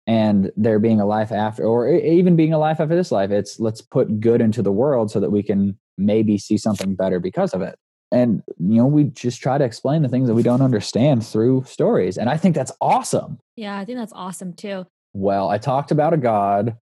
and 0.06 0.52
there 0.56 0.80
being 0.80 1.02
a 1.02 1.06
life 1.06 1.32
after 1.32 1.64
or 1.64 1.90
even 1.90 2.36
being 2.36 2.54
a 2.54 2.60
life 2.60 2.80
after 2.80 2.96
this 2.96 3.12
life 3.12 3.32
it's 3.32 3.60
let's 3.60 3.82
put 3.82 4.20
good 4.20 4.42
into 4.42 4.62
the 4.62 4.72
world 4.72 5.12
so 5.12 5.20
that 5.20 5.32
we 5.32 5.44
can 5.44 5.78
maybe 5.98 6.38
see 6.38 6.58
something 6.58 6.96
better 6.96 7.20
because 7.20 7.54
of 7.54 7.62
it 7.62 7.78
and 8.12 8.42
you 8.60 8.78
know 8.78 8.86
we 8.86 9.06
just 9.06 9.42
try 9.42 9.58
to 9.58 9.64
explain 9.66 10.02
the 10.02 10.10
things 10.10 10.28
that 10.28 10.34
we 10.34 10.44
don't 10.44 10.62
understand 10.62 11.26
through 11.26 11.64
stories 11.66 12.18
and 12.18 12.30
i 12.30 12.38
think 12.38 12.56
that's 12.56 12.72
awesome 12.82 13.38
Yeah, 13.56 13.78
I 13.78 13.86
think 13.86 13.98
that's 13.98 14.14
awesome 14.16 14.54
too. 14.54 14.86
well 15.14 15.50
i 15.50 15.58
talked 15.58 15.92
about 15.92 16.14
a 16.14 16.18
god 16.18 16.78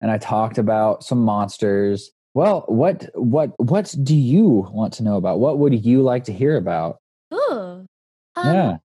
and 0.00 0.10
i 0.10 0.18
talked 0.18 0.58
about 0.58 1.04
some 1.04 1.18
monsters 1.24 2.10
well 2.34 2.64
what 2.66 3.08
what 3.14 3.52
what 3.58 3.94
do 4.02 4.16
you 4.16 4.68
want 4.72 4.92
to 4.94 5.02
know 5.02 5.16
about 5.16 5.38
what 5.38 5.58
would 5.58 5.84
you 5.84 6.02
like 6.02 6.24
to 6.24 6.32
hear 6.32 6.56
about 6.56 6.98
Ooh. 7.32 7.86
Um, 8.36 8.54
yeah 8.54 8.76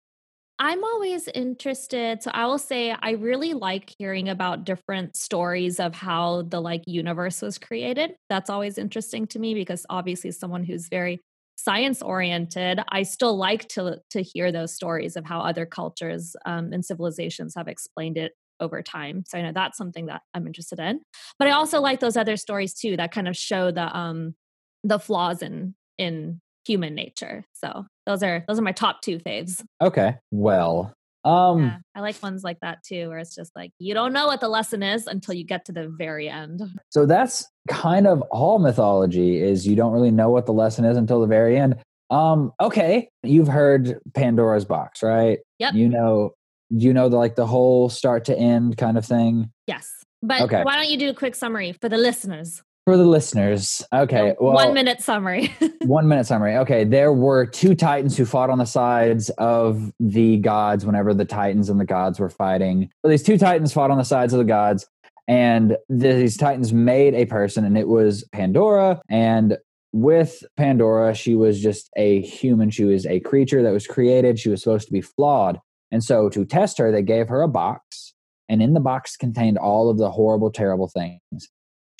I'm 0.61 0.83
always 0.83 1.29
interested. 1.29 2.21
So 2.21 2.31
I 2.33 2.45
will 2.45 2.57
say 2.57 2.91
I 2.91 3.11
really 3.11 3.53
like 3.53 3.95
hearing 3.97 4.27
about 4.27 4.65
different 4.65 5.15
stories 5.15 5.79
of 5.79 5.95
how 5.95 6.41
the 6.41 6.59
like 6.59 6.83
universe 6.85 7.41
was 7.41 7.57
created. 7.57 8.11
That's 8.29 8.49
always 8.49 8.77
interesting 8.77 9.25
to 9.27 9.39
me 9.39 9.53
because 9.53 9.85
obviously 9.89 10.31
someone 10.31 10.65
who's 10.65 10.89
very 10.89 11.21
science 11.63 12.01
oriented, 12.01 12.79
I 12.89 13.03
still 13.03 13.37
like 13.37 13.67
to 13.69 13.99
to 14.11 14.21
hear 14.21 14.51
those 14.51 14.73
stories 14.73 15.15
of 15.15 15.25
how 15.25 15.39
other 15.41 15.65
cultures 15.65 16.35
um, 16.45 16.71
and 16.73 16.83
civilizations 16.85 17.53
have 17.55 17.67
explained 17.67 18.17
it 18.17 18.33
over 18.59 18.81
time. 18.81 19.23
So 19.27 19.37
I 19.37 19.41
know 19.41 19.51
that's 19.53 19.77
something 19.77 20.07
that 20.07 20.21
I'm 20.33 20.47
interested 20.47 20.79
in. 20.79 21.01
But 21.37 21.47
I 21.47 21.51
also 21.51 21.79
like 21.79 21.99
those 21.99 22.17
other 22.17 22.37
stories 22.37 22.73
too 22.73 22.97
that 22.97 23.11
kind 23.11 23.27
of 23.27 23.37
show 23.37 23.71
the 23.71 23.95
um 23.97 24.35
the 24.83 24.99
flaws 24.99 25.41
in 25.41 25.75
in 25.97 26.41
human 26.65 26.95
nature. 26.95 27.45
So 27.53 27.85
those 28.05 28.23
are 28.23 28.43
those 28.47 28.59
are 28.59 28.63
my 28.63 28.71
top 28.71 29.01
two 29.01 29.19
faves. 29.19 29.63
okay 29.81 30.15
well 30.31 30.93
um 31.23 31.63
Yeah, 31.63 31.77
I 31.95 31.99
like 32.01 32.21
ones 32.23 32.43
like 32.43 32.59
that 32.61 32.83
too, 32.83 33.09
where 33.09 33.17
it's 33.17 33.35
just 33.35 33.55
like 33.55 33.71
you 33.79 33.93
don't 33.93 34.13
know 34.13 34.27
what 34.27 34.39
the 34.39 34.47
lesson 34.49 34.83
is 34.83 35.07
until 35.07 35.33
you 35.33 35.43
get 35.43 35.65
to 35.65 35.71
the 35.71 35.87
very 35.87 36.29
end. 36.29 36.61
So 36.91 37.05
that's 37.05 37.45
kind 37.67 38.07
of 38.07 38.21
all 38.31 38.57
mythology 38.57 39.39
is 39.39 39.67
you 39.67 39.75
don't 39.75 39.93
really 39.93 40.11
know 40.11 40.29
what 40.31 40.47
the 40.47 40.53
lesson 40.53 40.85
is 40.85 40.97
until 40.97 41.21
the 41.21 41.27
very 41.27 41.55
end. 41.57 41.75
Um, 42.09 42.51
okay, 42.59 43.09
you've 43.21 43.47
heard 43.47 43.99
Pandora's 44.15 44.65
box, 44.65 45.03
right? 45.03 45.37
Yep. 45.59 45.75
You 45.75 45.89
know, 45.89 46.31
you 46.69 46.93
know 46.93 47.09
the 47.09 47.17
like 47.17 47.35
the 47.35 47.45
whole 47.45 47.89
start 47.89 48.25
to 48.25 48.37
end 48.37 48.77
kind 48.77 48.97
of 48.97 49.05
thing 49.05 49.51
Yes, 49.67 49.91
but 50.23 50.41
Okay. 50.41 50.63
why 50.63 50.75
don't 50.75 50.89
you 50.89 50.97
do 50.97 51.09
a 51.09 51.13
quick 51.13 51.35
summary 51.35 51.73
for 51.73 51.89
the 51.89 51.97
listeners? 51.97 52.63
For 52.85 52.97
the 52.97 53.05
listeners. 53.05 53.83
Okay, 53.93 54.35
well, 54.39 54.53
one 54.53 54.73
minute 54.73 55.01
summary. 55.01 55.53
one 55.81 56.07
minute 56.07 56.25
summary. 56.25 56.55
Okay, 56.57 56.83
there 56.83 57.13
were 57.13 57.45
two 57.45 57.75
titans 57.75 58.17
who 58.17 58.25
fought 58.25 58.49
on 58.49 58.57
the 58.57 58.65
sides 58.65 59.29
of 59.37 59.91
the 59.99 60.37
gods 60.37 60.85
whenever 60.85 61.13
the 61.13 61.25
titans 61.25 61.69
and 61.69 61.79
the 61.79 61.85
gods 61.85 62.19
were 62.19 62.29
fighting. 62.29 62.89
So 63.03 63.09
these 63.09 63.23
two 63.23 63.37
titans 63.37 63.73
fought 63.73 63.91
on 63.91 63.97
the 63.97 64.03
sides 64.03 64.33
of 64.33 64.39
the 64.39 64.45
gods, 64.45 64.87
and 65.27 65.77
these 65.89 66.37
titans 66.37 66.73
made 66.73 67.13
a 67.13 67.25
person, 67.25 67.65
and 67.65 67.77
it 67.77 67.87
was 67.87 68.23
Pandora. 68.31 69.01
And 69.09 69.57
with 69.91 70.43
Pandora, 70.57 71.13
she 71.13 71.35
was 71.35 71.61
just 71.61 71.89
a 71.95 72.21
human. 72.21 72.69
She 72.69 72.85
was 72.85 73.05
a 73.05 73.19
creature 73.19 73.61
that 73.63 73.71
was 73.71 73.87
created. 73.87 74.39
She 74.39 74.49
was 74.49 74.63
supposed 74.63 74.87
to 74.87 74.93
be 74.93 75.01
flawed. 75.01 75.59
And 75.91 76.03
so 76.03 76.29
to 76.29 76.45
test 76.45 76.77
her, 76.77 76.91
they 76.91 77.01
gave 77.01 77.27
her 77.29 77.41
a 77.41 77.47
box, 77.47 78.13
and 78.47 78.61
in 78.61 78.73
the 78.73 78.79
box 78.79 79.15
contained 79.17 79.57
all 79.57 79.89
of 79.89 79.97
the 79.97 80.11
horrible, 80.11 80.51
terrible 80.51 80.87
things. 80.87 81.49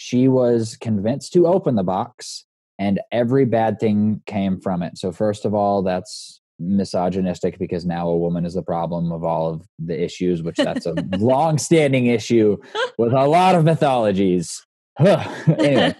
She 0.01 0.29
was 0.29 0.77
convinced 0.77 1.33
to 1.33 1.45
open 1.45 1.75
the 1.75 1.83
box 1.83 2.45
and 2.79 3.01
every 3.11 3.43
bad 3.43 3.81
thing 3.81 4.21
came 4.25 4.57
from 4.61 4.81
it. 4.81 4.97
So 4.97 5.11
first 5.11 5.43
of 5.43 5.53
all, 5.53 5.83
that's 5.83 6.39
misogynistic 6.57 7.59
because 7.59 7.85
now 7.85 8.07
a 8.07 8.17
woman 8.17 8.45
is 8.45 8.53
the 8.53 8.61
problem 8.61 9.11
of 9.11 9.25
all 9.25 9.49
of 9.49 9.67
the 9.77 10.01
issues, 10.01 10.41
which 10.41 10.55
that's 10.55 10.85
a 10.85 10.93
long-standing 11.17 12.05
issue 12.05 12.55
with 12.97 13.11
a 13.11 13.27
lot 13.27 13.55
of 13.55 13.65
mythologies. 13.65 14.65
anyway, 14.99 15.93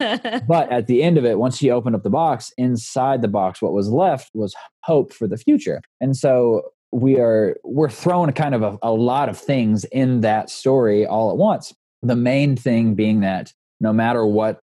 but 0.48 0.72
at 0.72 0.88
the 0.88 1.04
end 1.04 1.18
of 1.18 1.26
it, 1.26 1.38
once 1.38 1.58
she 1.58 1.70
opened 1.70 1.98
up 1.98 2.04
the 2.04 2.10
box, 2.10 2.54
inside 2.58 3.22
the 3.22 3.28
box, 3.28 3.62
what 3.62 3.74
was 3.74 3.90
left 3.90 4.32
was 4.34 4.56
hope 4.86 5.12
for 5.12 5.28
the 5.28 5.38
future. 5.38 5.82
And 6.00 6.16
so 6.16 6.72
we 6.94 7.20
are 7.20 7.58
we're 7.66 7.90
thrown 7.90 8.32
kind 8.32 8.56
of 8.56 8.64
a, 8.64 8.78
a 8.82 8.94
lot 8.94 9.28
of 9.28 9.38
things 9.38 9.84
in 9.84 10.22
that 10.22 10.50
story 10.50 11.06
all 11.06 11.32
at 11.32 11.38
once. 11.38 11.74
The 12.02 12.16
main 12.16 12.56
thing 12.56 12.96
being 12.96 13.20
that 13.20 13.52
no 13.80 13.94
matter 13.94 14.26
what 14.26 14.60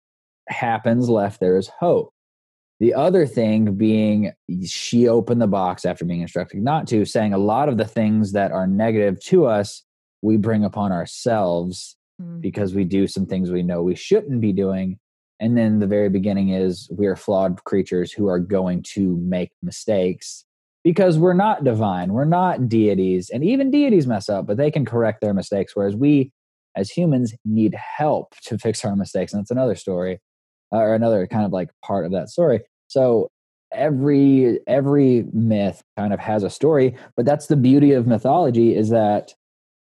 happens 0.48 1.08
left 1.08 1.40
there 1.40 1.56
is 1.56 1.68
hope. 1.68 2.12
The 2.80 2.94
other 2.94 3.26
thing 3.26 3.74
being 3.76 4.32
she 4.64 5.06
opened 5.06 5.40
the 5.40 5.46
box 5.46 5.84
after 5.84 6.04
being 6.04 6.20
instructed 6.22 6.62
not 6.62 6.88
to, 6.88 7.04
saying 7.04 7.32
a 7.32 7.38
lot 7.38 7.68
of 7.68 7.78
the 7.78 7.84
things 7.84 8.32
that 8.32 8.50
are 8.50 8.66
negative 8.66 9.20
to 9.24 9.46
us, 9.46 9.84
we 10.20 10.36
bring 10.36 10.64
upon 10.64 10.92
ourselves 10.92 11.96
Mm. 12.20 12.40
because 12.40 12.74
we 12.74 12.84
do 12.84 13.06
some 13.06 13.26
things 13.26 13.50
we 13.50 13.62
know 13.62 13.82
we 13.82 13.94
shouldn't 13.94 14.40
be 14.40 14.52
doing. 14.52 14.98
And 15.40 15.56
then 15.56 15.78
the 15.78 15.86
very 15.86 16.08
beginning 16.08 16.50
is 16.50 16.88
we 16.92 17.06
are 17.06 17.16
flawed 17.16 17.64
creatures 17.64 18.12
who 18.12 18.28
are 18.28 18.38
going 18.38 18.82
to 18.94 19.16
make 19.16 19.50
mistakes 19.62 20.44
because 20.84 21.18
we're 21.18 21.32
not 21.32 21.64
divine, 21.64 22.12
we're 22.12 22.24
not 22.24 22.68
deities, 22.68 23.30
and 23.30 23.44
even 23.44 23.70
deities 23.70 24.06
mess 24.06 24.28
up, 24.28 24.46
but 24.46 24.56
they 24.56 24.70
can 24.70 24.84
correct 24.84 25.20
their 25.20 25.34
mistakes, 25.34 25.74
whereas 25.74 25.96
we 25.96 26.32
as 26.76 26.90
humans 26.90 27.34
need 27.44 27.74
help 27.74 28.34
to 28.42 28.58
fix 28.58 28.84
our 28.84 28.96
mistakes. 28.96 29.32
And 29.32 29.40
that's 29.40 29.50
another 29.50 29.74
story 29.74 30.20
uh, 30.72 30.78
or 30.78 30.94
another 30.94 31.26
kind 31.26 31.44
of 31.44 31.52
like 31.52 31.70
part 31.84 32.06
of 32.06 32.12
that 32.12 32.28
story. 32.28 32.60
So 32.88 33.28
every 33.72 34.60
every 34.66 35.24
myth 35.32 35.82
kind 35.96 36.12
of 36.12 36.20
has 36.20 36.42
a 36.42 36.50
story, 36.50 36.96
but 37.16 37.26
that's 37.26 37.46
the 37.46 37.56
beauty 37.56 37.92
of 37.92 38.06
mythology 38.06 38.74
is 38.74 38.90
that 38.90 39.34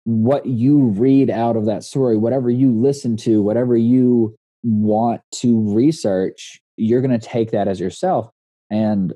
what 0.06 0.46
you 0.46 0.88
read 0.88 1.30
out 1.30 1.56
of 1.56 1.66
that 1.66 1.84
story, 1.84 2.18
whatever 2.18 2.50
you 2.50 2.72
listen 2.72 3.16
to, 3.18 3.42
whatever 3.42 3.78
you 3.78 4.36
want 4.64 5.22
to 5.32 5.74
research, 5.74 6.60
you're 6.78 7.02
going 7.02 7.18
to 7.18 7.26
take 7.26 7.52
that 7.52 7.68
as 7.68 7.80
yourself 7.80 8.30
and 8.70 9.14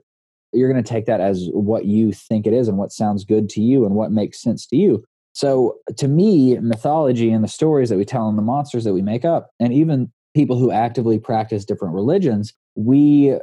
you're 0.53 0.71
going 0.71 0.83
to 0.83 0.89
take 0.89 1.05
that 1.05 1.19
as 1.19 1.49
what 1.51 1.85
you 1.85 2.13
think 2.13 2.47
it 2.47 2.53
is 2.53 2.67
and 2.67 2.77
what 2.77 2.91
sounds 2.91 3.25
good 3.25 3.49
to 3.49 3.61
you 3.61 3.85
and 3.85 3.95
what 3.95 4.11
makes 4.11 4.41
sense 4.41 4.65
to 4.67 4.75
you. 4.75 5.03
So, 5.37 5.77
to 5.97 6.07
me, 6.07 6.57
mythology 6.57 7.29
and 7.29 7.43
the 7.43 7.47
stories 7.47 7.89
that 7.89 7.97
we 7.97 8.05
tell 8.05 8.27
and 8.27 8.39
the 8.39 8.41
monsters 8.41 8.85
that 8.85 8.93
we 8.95 9.03
make 9.03 9.23
up, 9.23 9.51
and 9.59 9.71
even 9.71 10.11
people 10.33 10.57
who 10.57 10.71
actively 10.71 11.19
practice 11.19 11.63
different 11.63 11.93
religions, 11.93 12.55
we 12.73 13.37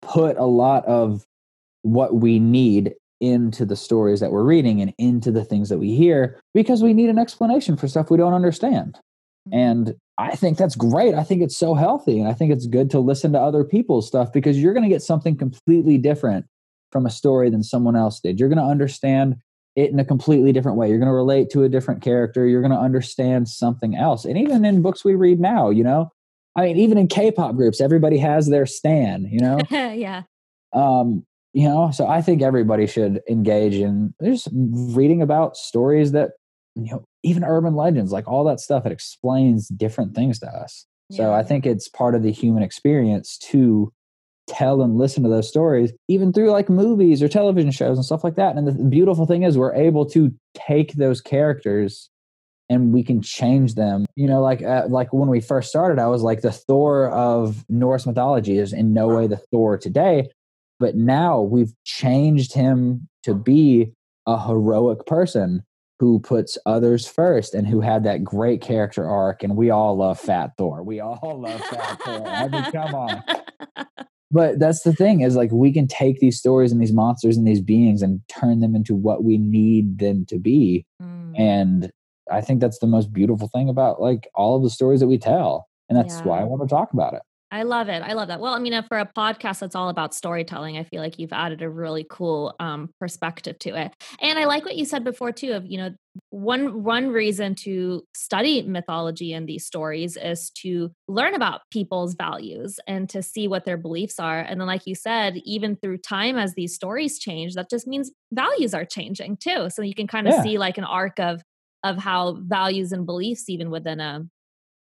put 0.00 0.36
a 0.36 0.44
lot 0.44 0.84
of 0.84 1.24
what 1.82 2.14
we 2.14 2.38
need 2.38 2.94
into 3.20 3.64
the 3.64 3.74
stories 3.74 4.20
that 4.20 4.30
we're 4.30 4.44
reading 4.44 4.80
and 4.80 4.94
into 4.96 5.32
the 5.32 5.44
things 5.44 5.70
that 5.70 5.78
we 5.78 5.92
hear 5.92 6.40
because 6.54 6.84
we 6.84 6.94
need 6.94 7.08
an 7.10 7.18
explanation 7.18 7.76
for 7.76 7.88
stuff 7.88 8.12
we 8.12 8.16
don't 8.16 8.32
understand. 8.32 8.96
Mm-hmm. 9.48 9.58
And 9.58 9.94
I 10.18 10.36
think 10.36 10.56
that's 10.56 10.76
great. 10.76 11.16
I 11.16 11.24
think 11.24 11.42
it's 11.42 11.56
so 11.56 11.74
healthy. 11.74 12.20
And 12.20 12.28
I 12.28 12.32
think 12.32 12.52
it's 12.52 12.68
good 12.68 12.90
to 12.90 13.00
listen 13.00 13.32
to 13.32 13.40
other 13.40 13.64
people's 13.64 14.06
stuff 14.06 14.32
because 14.32 14.56
you're 14.62 14.72
going 14.72 14.88
to 14.88 14.88
get 14.88 15.02
something 15.02 15.36
completely 15.36 15.98
different 15.98 16.46
from 16.92 17.06
a 17.06 17.10
story 17.10 17.50
than 17.50 17.64
someone 17.64 17.96
else 17.96 18.20
did. 18.20 18.38
You're 18.38 18.48
going 18.48 18.64
to 18.64 18.70
understand 18.70 19.34
it 19.78 19.90
in 19.90 20.00
a 20.00 20.04
completely 20.04 20.52
different 20.52 20.76
way. 20.76 20.88
You're 20.88 20.98
going 20.98 21.08
to 21.08 21.14
relate 21.14 21.50
to 21.50 21.62
a 21.62 21.68
different 21.68 22.02
character. 22.02 22.46
You're 22.46 22.62
going 22.62 22.72
to 22.72 22.78
understand 22.78 23.48
something 23.48 23.94
else. 23.94 24.24
And 24.24 24.36
even 24.36 24.64
in 24.64 24.82
books 24.82 25.04
we 25.04 25.14
read 25.14 25.38
now, 25.38 25.70
you 25.70 25.84
know, 25.84 26.10
I 26.56 26.62
mean, 26.62 26.76
even 26.76 26.98
in 26.98 27.06
K-pop 27.06 27.54
groups, 27.54 27.80
everybody 27.80 28.18
has 28.18 28.48
their 28.48 28.66
stan, 28.66 29.28
you 29.30 29.40
know? 29.40 29.58
yeah. 29.70 30.22
um 30.72 31.24
you 31.54 31.66
know 31.66 31.90
so 31.90 32.06
i 32.06 32.20
think 32.20 32.42
everybody 32.42 32.86
should 32.86 33.22
engage 33.28 33.74
in 33.74 34.12
just 34.22 34.48
reading 34.52 35.22
about 35.22 35.56
stories 35.56 36.12
that 36.12 36.32
you 36.74 36.90
know 36.90 37.02
even 37.22 37.42
urban 37.42 37.74
legends 37.74 38.12
like 38.12 38.28
all 38.28 38.44
that 38.44 38.60
stuff 38.60 38.84
it 38.84 38.92
explains 38.92 39.68
different 39.68 40.14
things 40.14 40.38
to 40.38 40.46
us 40.46 40.84
so 41.10 41.32
i 41.32 41.42
think 41.42 41.64
it's 41.64 41.88
part 41.88 42.14
of 42.14 42.22
the 42.22 42.30
human 42.30 42.62
experience 42.62 43.38
to 43.38 43.90
tell 44.48 44.82
and 44.82 44.96
listen 44.96 45.22
to 45.22 45.28
those 45.28 45.48
stories 45.48 45.92
even 46.08 46.32
through 46.32 46.50
like 46.50 46.68
movies 46.68 47.22
or 47.22 47.28
television 47.28 47.70
shows 47.70 47.96
and 47.98 48.04
stuff 48.04 48.24
like 48.24 48.36
that. 48.36 48.56
And 48.56 48.66
the 48.66 48.72
beautiful 48.72 49.26
thing 49.26 49.42
is 49.42 49.58
we're 49.58 49.74
able 49.74 50.06
to 50.06 50.32
take 50.54 50.94
those 50.94 51.20
characters 51.20 52.10
and 52.70 52.92
we 52.92 53.02
can 53.02 53.22
change 53.22 53.74
them. 53.74 54.06
You 54.16 54.26
know 54.26 54.42
like 54.42 54.62
uh, 54.62 54.86
like 54.88 55.12
when 55.12 55.28
we 55.28 55.40
first 55.40 55.68
started 55.68 55.98
i 55.98 56.06
was 56.06 56.22
like 56.22 56.40
the 56.40 56.52
thor 56.52 57.10
of 57.10 57.64
norse 57.68 58.06
mythology 58.06 58.58
is 58.58 58.72
in 58.72 58.92
no 58.92 59.08
way 59.08 59.26
the 59.26 59.36
thor 59.36 59.78
today 59.78 60.28
but 60.78 60.94
now 60.94 61.40
we've 61.40 61.72
changed 61.84 62.52
him 62.52 63.08
to 63.24 63.34
be 63.34 63.92
a 64.26 64.46
heroic 64.46 65.06
person 65.06 65.62
who 65.98 66.20
puts 66.20 66.56
others 66.64 67.08
first 67.08 67.54
and 67.54 67.66
who 67.66 67.80
had 67.80 68.04
that 68.04 68.22
great 68.22 68.60
character 68.60 69.08
arc 69.08 69.42
and 69.42 69.56
we 69.56 69.70
all 69.70 69.96
love 69.96 70.18
fat 70.20 70.52
thor. 70.56 70.82
We 70.82 71.00
all 71.00 71.40
love 71.42 71.60
fat 71.60 72.00
thor. 72.02 72.26
I 72.26 72.48
mean 72.48 72.64
come 72.70 72.94
on 72.94 73.22
but 74.30 74.58
that's 74.58 74.82
the 74.82 74.92
thing 74.92 75.20
is 75.20 75.36
like 75.36 75.50
we 75.52 75.72
can 75.72 75.86
take 75.86 76.20
these 76.20 76.38
stories 76.38 76.72
and 76.72 76.80
these 76.80 76.92
monsters 76.92 77.36
and 77.36 77.46
these 77.46 77.62
beings 77.62 78.02
and 78.02 78.20
turn 78.28 78.60
them 78.60 78.74
into 78.74 78.94
what 78.94 79.24
we 79.24 79.38
need 79.38 79.98
them 79.98 80.26
to 80.26 80.38
be. 80.38 80.84
Mm. 81.02 81.38
and 81.38 81.90
i 82.30 82.40
think 82.40 82.60
that's 82.60 82.80
the 82.80 82.86
most 82.86 83.12
beautiful 83.12 83.48
thing 83.48 83.68
about 83.68 84.00
like 84.00 84.28
all 84.34 84.56
of 84.56 84.62
the 84.62 84.70
stories 84.70 85.00
that 85.00 85.06
we 85.08 85.18
tell. 85.18 85.66
And 85.88 85.96
that's 85.96 86.22
why 86.22 86.40
i 86.40 86.44
want 86.44 86.62
to 86.62 86.68
talk 86.68 86.92
about 86.92 87.14
it 87.14 87.22
I 87.50 87.62
love 87.62 87.88
it. 87.88 88.02
I 88.02 88.12
love 88.12 88.28
that. 88.28 88.40
Well, 88.40 88.52
I 88.52 88.58
mean, 88.58 88.74
uh, 88.74 88.82
for 88.82 88.98
a 88.98 89.06
podcast 89.06 89.60
that's 89.60 89.74
all 89.74 89.88
about 89.88 90.14
storytelling, 90.14 90.76
I 90.76 90.84
feel 90.84 91.00
like 91.00 91.18
you've 91.18 91.32
added 91.32 91.62
a 91.62 91.70
really 91.70 92.04
cool 92.08 92.54
um, 92.60 92.90
perspective 93.00 93.58
to 93.60 93.70
it. 93.70 93.92
And 94.20 94.38
I 94.38 94.44
like 94.44 94.66
what 94.66 94.76
you 94.76 94.84
said 94.84 95.02
before 95.02 95.32
too. 95.32 95.52
Of 95.52 95.64
you 95.66 95.78
know, 95.78 95.90
one 96.28 96.82
one 96.82 97.08
reason 97.08 97.54
to 97.62 98.02
study 98.14 98.62
mythology 98.62 99.32
and 99.32 99.48
these 99.48 99.64
stories 99.64 100.18
is 100.18 100.50
to 100.62 100.90
learn 101.06 101.34
about 101.34 101.62
people's 101.70 102.14
values 102.14 102.78
and 102.86 103.08
to 103.10 103.22
see 103.22 103.48
what 103.48 103.64
their 103.64 103.78
beliefs 103.78 104.20
are. 104.20 104.40
And 104.40 104.60
then, 104.60 104.68
like 104.68 104.86
you 104.86 104.94
said, 104.94 105.38
even 105.44 105.76
through 105.76 105.98
time 105.98 106.36
as 106.36 106.54
these 106.54 106.74
stories 106.74 107.18
change, 107.18 107.54
that 107.54 107.70
just 107.70 107.86
means 107.86 108.10
values 108.30 108.74
are 108.74 108.84
changing 108.84 109.38
too. 109.38 109.70
So 109.70 109.80
you 109.80 109.94
can 109.94 110.06
kind 110.06 110.28
of 110.28 110.34
yeah. 110.34 110.42
see 110.42 110.58
like 110.58 110.76
an 110.76 110.84
arc 110.84 111.18
of 111.18 111.42
of 111.82 111.96
how 111.96 112.36
values 112.40 112.92
and 112.92 113.06
beliefs 113.06 113.48
even 113.48 113.70
within 113.70 114.00
a 114.00 114.26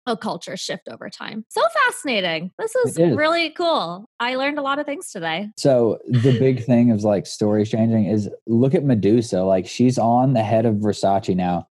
a 0.07 0.17
culture 0.17 0.57
shift 0.57 0.87
over 0.87 1.09
time. 1.09 1.45
So 1.49 1.61
fascinating. 1.85 2.51
This 2.57 2.75
is, 2.75 2.97
is, 2.97 3.15
really 3.15 3.51
cool. 3.51 4.09
I 4.19 4.35
learned 4.35 4.57
a 4.57 4.61
lot 4.61 4.79
of 4.79 4.85
things 4.85 5.11
today. 5.11 5.49
So 5.57 5.99
the 6.07 6.37
big 6.39 6.63
thing 6.63 6.91
of 6.91 7.03
like 7.03 7.27
stories 7.27 7.69
changing 7.69 8.05
is 8.05 8.29
look 8.47 8.73
at 8.73 8.83
Medusa. 8.83 9.43
Like 9.43 9.67
she's 9.67 9.99
on 9.99 10.33
the 10.33 10.43
head 10.43 10.65
of 10.65 10.75
Versace 10.75 11.35
now. 11.35 11.67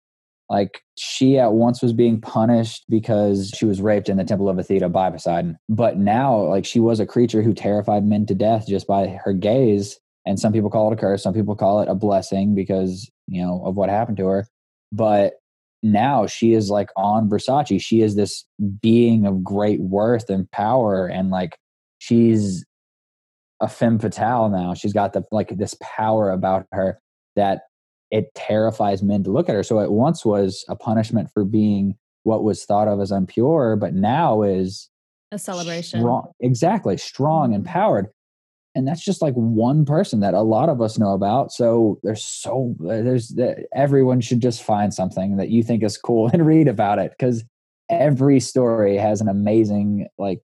Like 0.50 0.82
she 0.98 1.38
at 1.38 1.52
once 1.52 1.80
was 1.80 1.92
being 1.92 2.20
punished 2.20 2.84
because 2.88 3.50
she 3.56 3.64
was 3.64 3.80
raped 3.80 4.08
in 4.08 4.18
the 4.18 4.24
temple 4.24 4.48
of 4.48 4.58
Athena 4.58 4.88
by 4.90 5.10
Poseidon. 5.10 5.56
But 5.68 5.96
now 5.96 6.42
like 6.42 6.66
she 6.66 6.80
was 6.80 7.00
a 7.00 7.06
creature 7.06 7.40
who 7.40 7.54
terrified 7.54 8.04
men 8.04 8.26
to 8.26 8.34
death 8.34 8.66
just 8.66 8.86
by 8.86 9.06
her 9.24 9.32
gaze. 9.32 9.98
And 10.26 10.38
some 10.38 10.52
people 10.52 10.70
call 10.70 10.90
it 10.90 10.94
a 10.94 11.00
curse, 11.00 11.22
some 11.22 11.34
people 11.34 11.54
call 11.54 11.80
it 11.82 11.88
a 11.88 11.94
blessing 11.94 12.54
because, 12.54 13.10
you 13.26 13.42
know, 13.42 13.62
of 13.64 13.76
what 13.76 13.90
happened 13.90 14.16
to 14.18 14.26
her. 14.26 14.46
But 14.90 15.34
now 15.84 16.26
she 16.26 16.54
is 16.54 16.70
like 16.70 16.88
on 16.96 17.28
Versace. 17.28 17.80
She 17.80 18.00
is 18.00 18.16
this 18.16 18.44
being 18.80 19.26
of 19.26 19.44
great 19.44 19.80
worth 19.80 20.30
and 20.30 20.50
power, 20.50 21.06
and 21.06 21.30
like 21.30 21.58
she's 21.98 22.64
a 23.60 23.68
femme 23.68 23.98
fatale 23.98 24.48
now. 24.48 24.72
She's 24.72 24.94
got 24.94 25.12
the 25.12 25.22
like 25.30 25.56
this 25.56 25.76
power 25.82 26.30
about 26.30 26.66
her 26.72 26.98
that 27.36 27.62
it 28.10 28.34
terrifies 28.34 29.02
men 29.02 29.22
to 29.24 29.30
look 29.30 29.48
at 29.48 29.54
her. 29.54 29.62
So 29.62 29.78
it 29.80 29.92
once 29.92 30.24
was 30.24 30.64
a 30.68 30.76
punishment 30.76 31.28
for 31.34 31.44
being 31.44 31.96
what 32.22 32.44
was 32.44 32.64
thought 32.64 32.88
of 32.88 33.00
as 33.00 33.12
impure, 33.12 33.76
but 33.76 33.92
now 33.92 34.42
is 34.42 34.88
a 35.32 35.38
celebration. 35.38 36.00
Strong, 36.00 36.32
exactly, 36.40 36.96
strong, 36.96 37.54
and 37.54 37.62
mm-hmm. 37.62 37.72
powered 37.72 38.06
and 38.74 38.86
that's 38.86 39.04
just 39.04 39.22
like 39.22 39.34
one 39.34 39.84
person 39.84 40.20
that 40.20 40.34
a 40.34 40.42
lot 40.42 40.68
of 40.68 40.80
us 40.80 40.98
know 40.98 41.12
about 41.12 41.52
so 41.52 41.98
there's 42.02 42.24
so 42.24 42.74
there's 42.78 43.36
everyone 43.74 44.20
should 44.20 44.40
just 44.40 44.62
find 44.62 44.92
something 44.92 45.36
that 45.36 45.50
you 45.50 45.62
think 45.62 45.82
is 45.82 45.96
cool 45.96 46.28
and 46.32 46.46
read 46.46 46.68
about 46.68 46.98
it 46.98 47.12
because 47.16 47.44
every 47.90 48.40
story 48.40 48.96
has 48.96 49.20
an 49.20 49.28
amazing 49.28 50.06
like 50.18 50.40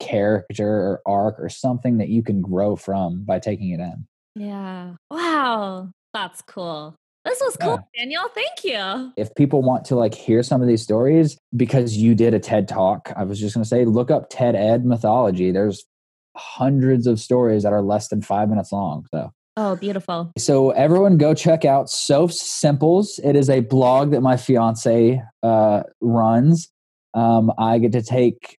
character 0.00 0.68
or 0.68 1.02
arc 1.06 1.36
or 1.38 1.48
something 1.48 1.98
that 1.98 2.08
you 2.08 2.22
can 2.22 2.42
grow 2.42 2.76
from 2.76 3.24
by 3.24 3.38
taking 3.38 3.70
it 3.70 3.80
in 3.80 4.06
yeah 4.34 4.94
wow 5.10 5.88
that's 6.12 6.42
cool 6.42 6.96
this 7.24 7.40
was 7.40 7.56
cool, 7.56 7.80
yeah. 7.94 8.02
Daniel. 8.02 8.28
Thank 8.34 8.64
you. 8.64 9.12
If 9.16 9.34
people 9.34 9.62
want 9.62 9.86
to 9.86 9.96
like 9.96 10.14
hear 10.14 10.42
some 10.42 10.60
of 10.60 10.68
these 10.68 10.82
stories 10.82 11.38
because 11.56 11.96
you 11.96 12.14
did 12.14 12.34
a 12.34 12.38
TED 12.38 12.68
talk, 12.68 13.10
I 13.16 13.24
was 13.24 13.40
just 13.40 13.54
going 13.54 13.62
to 13.62 13.68
say 13.68 13.86
look 13.86 14.10
up 14.10 14.28
TED 14.28 14.54
Ed 14.54 14.84
mythology. 14.84 15.50
There's 15.50 15.86
hundreds 16.36 17.06
of 17.06 17.20
stories 17.20 17.62
that 17.62 17.72
are 17.72 17.82
less 17.82 18.08
than 18.08 18.22
five 18.22 18.48
minutes 18.48 18.72
long. 18.72 19.06
So. 19.12 19.32
Oh, 19.56 19.76
beautiful. 19.76 20.32
So 20.36 20.70
everyone 20.70 21.16
go 21.16 21.32
check 21.32 21.64
out 21.64 21.88
Soph's 21.88 22.40
Simples. 22.40 23.20
It 23.22 23.36
is 23.36 23.48
a 23.48 23.60
blog 23.60 24.10
that 24.10 24.20
my 24.20 24.36
fiance 24.36 25.22
uh, 25.42 25.82
runs. 26.00 26.68
Um, 27.14 27.52
I 27.56 27.78
get 27.78 27.92
to 27.92 28.02
take 28.02 28.58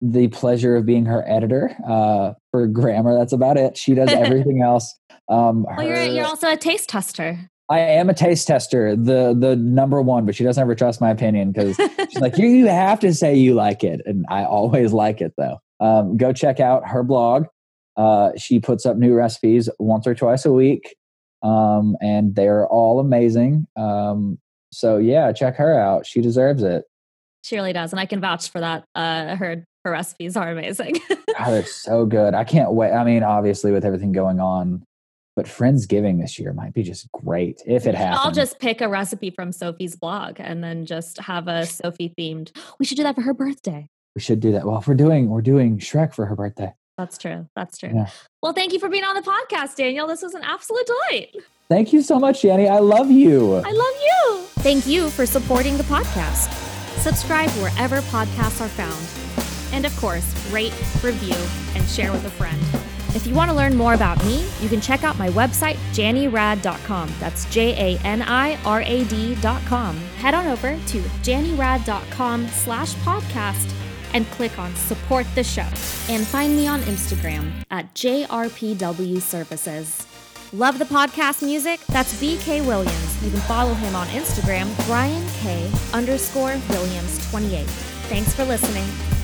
the 0.00 0.28
pleasure 0.28 0.76
of 0.76 0.86
being 0.86 1.06
her 1.06 1.24
editor 1.26 1.76
uh, 1.86 2.32
for 2.52 2.68
grammar. 2.68 3.18
That's 3.18 3.32
about 3.32 3.56
it. 3.56 3.76
She 3.76 3.94
does 3.94 4.10
everything 4.12 4.62
else. 4.62 4.94
Um, 5.28 5.66
well, 5.76 5.84
you're, 5.84 6.04
you're 6.04 6.26
also 6.26 6.52
a 6.52 6.56
taste 6.56 6.88
tester. 6.88 7.50
I 7.68 7.80
am 7.80 8.08
a 8.08 8.14
taste 8.14 8.46
tester, 8.46 8.94
the 8.94 9.36
the 9.38 9.56
number 9.56 10.00
one, 10.00 10.24
but 10.24 10.34
she 10.34 10.44
doesn't 10.44 10.60
ever 10.60 10.74
trust 10.74 11.00
my 11.00 11.10
opinion 11.10 11.52
because 11.52 11.76
she's 12.10 12.20
like, 12.20 12.38
you, 12.38 12.46
you 12.46 12.66
have 12.66 13.00
to 13.00 13.12
say 13.12 13.34
you 13.34 13.54
like 13.54 13.82
it, 13.82 14.02
and 14.06 14.24
I 14.28 14.44
always 14.44 14.92
like 14.92 15.20
it 15.20 15.32
though 15.36 15.60
um, 15.80 16.16
go 16.16 16.32
check 16.32 16.60
out 16.60 16.88
her 16.88 17.02
blog. 17.02 17.46
Uh, 17.96 18.32
she 18.36 18.60
puts 18.60 18.84
up 18.84 18.96
new 18.96 19.14
recipes 19.14 19.68
once 19.78 20.06
or 20.06 20.14
twice 20.14 20.44
a 20.44 20.52
week, 20.52 20.96
um, 21.42 21.96
and 22.00 22.34
they're 22.34 22.66
all 22.66 23.00
amazing. 23.00 23.66
Um, 23.76 24.38
so 24.72 24.98
yeah, 24.98 25.32
check 25.32 25.56
her 25.56 25.78
out. 25.78 26.06
She 26.06 26.20
deserves 26.20 26.62
it. 26.62 26.84
She 27.42 27.56
really 27.56 27.72
does, 27.72 27.92
and 27.92 28.00
I 28.00 28.06
can 28.06 28.20
vouch 28.20 28.50
for 28.50 28.60
that. 28.60 28.84
Uh, 28.94 29.36
her 29.36 29.64
her 29.84 29.90
recipes 29.90 30.36
are 30.36 30.50
amazing. 30.50 30.96
oh, 31.10 31.50
they're 31.50 31.64
so 31.64 32.04
good. 32.04 32.34
I 32.34 32.44
can't 32.44 32.72
wait. 32.72 32.92
I 32.92 33.04
mean, 33.04 33.22
obviously, 33.22 33.70
with 33.70 33.84
everything 33.84 34.12
going 34.12 34.40
on, 34.40 34.84
but 35.36 35.46
Friendsgiving 35.46 36.20
this 36.20 36.38
year 36.38 36.52
might 36.54 36.74
be 36.74 36.82
just 36.82 37.12
great 37.12 37.62
if 37.66 37.86
it 37.86 37.94
happens. 37.94 38.20
I'll 38.24 38.32
just 38.32 38.58
pick 38.58 38.80
a 38.80 38.88
recipe 38.88 39.30
from 39.30 39.52
Sophie's 39.52 39.94
blog 39.94 40.36
and 40.40 40.64
then 40.64 40.86
just 40.86 41.18
have 41.18 41.46
a 41.46 41.66
Sophie 41.66 42.12
themed. 42.18 42.56
We 42.80 42.86
should 42.86 42.96
do 42.96 43.02
that 43.02 43.14
for 43.14 43.20
her 43.20 43.34
birthday. 43.34 43.88
We 44.14 44.22
should 44.22 44.40
do 44.40 44.52
that. 44.52 44.64
Well, 44.64 44.78
if 44.78 44.88
we're 44.88 44.94
doing 44.94 45.28
we're 45.28 45.42
doing 45.42 45.78
Shrek 45.78 46.14
for 46.14 46.24
her 46.26 46.34
birthday. 46.34 46.72
That's 46.96 47.18
true. 47.18 47.46
That's 47.54 47.76
true. 47.76 47.90
Yeah. 47.94 48.08
Well, 48.42 48.54
thank 48.54 48.72
you 48.72 48.78
for 48.78 48.88
being 48.88 49.04
on 49.04 49.14
the 49.14 49.22
podcast, 49.22 49.76
Daniel. 49.76 50.06
This 50.06 50.22
was 50.22 50.32
an 50.32 50.42
absolute 50.42 50.86
delight. 50.86 51.36
Thank 51.68 51.92
you 51.92 52.00
so 52.00 52.18
much, 52.18 52.42
Jenny. 52.42 52.68
I 52.68 52.78
love 52.78 53.10
you. 53.10 53.56
I 53.56 53.70
love 53.70 53.94
you. 54.02 54.42
Thank 54.60 54.86
you 54.86 55.10
for 55.10 55.26
supporting 55.26 55.76
the 55.76 55.82
podcast. 55.84 56.50
Subscribe 57.00 57.50
wherever 57.50 58.00
podcasts 58.02 58.62
are 58.62 58.68
found. 58.68 59.74
And 59.74 59.84
of 59.84 59.94
course, 59.98 60.24
rate, 60.50 60.72
review, 61.02 61.36
and 61.74 61.86
share 61.86 62.12
with 62.12 62.24
a 62.24 62.30
friend. 62.30 62.62
If 63.16 63.26
you 63.26 63.32
want 63.32 63.50
to 63.50 63.56
learn 63.56 63.74
more 63.74 63.94
about 63.94 64.22
me, 64.26 64.46
you 64.60 64.68
can 64.68 64.78
check 64.78 65.02
out 65.02 65.16
my 65.16 65.30
website, 65.30 65.76
janirad.com. 65.94 67.10
That's 67.18 67.46
J 67.46 67.96
A 67.96 67.98
N 68.04 68.20
I 68.20 68.62
R 68.62 68.82
A 68.82 69.04
D.com. 69.04 69.96
Head 70.18 70.34
on 70.34 70.46
over 70.46 70.78
to 70.88 71.00
janirad.com 71.24 72.46
slash 72.48 72.92
podcast 72.96 73.72
and 74.12 74.26
click 74.32 74.58
on 74.58 74.74
Support 74.76 75.26
the 75.34 75.42
Show. 75.42 75.66
And 76.10 76.26
find 76.26 76.54
me 76.54 76.66
on 76.66 76.82
Instagram 76.82 77.64
at 77.70 77.92
JRPW 77.94 79.22
Services. 79.22 80.06
Love 80.52 80.78
the 80.78 80.84
podcast 80.84 81.42
music? 81.42 81.80
That's 81.86 82.20
BK 82.20 82.66
Williams. 82.66 83.24
You 83.24 83.30
can 83.30 83.40
follow 83.40 83.72
him 83.72 83.96
on 83.96 84.08
Instagram, 84.08 84.68
Brian 84.86 85.26
K 85.40 85.70
underscore 85.94 86.60
Williams 86.68 87.30
28. 87.30 87.66
Thanks 88.08 88.34
for 88.34 88.44
listening. 88.44 89.15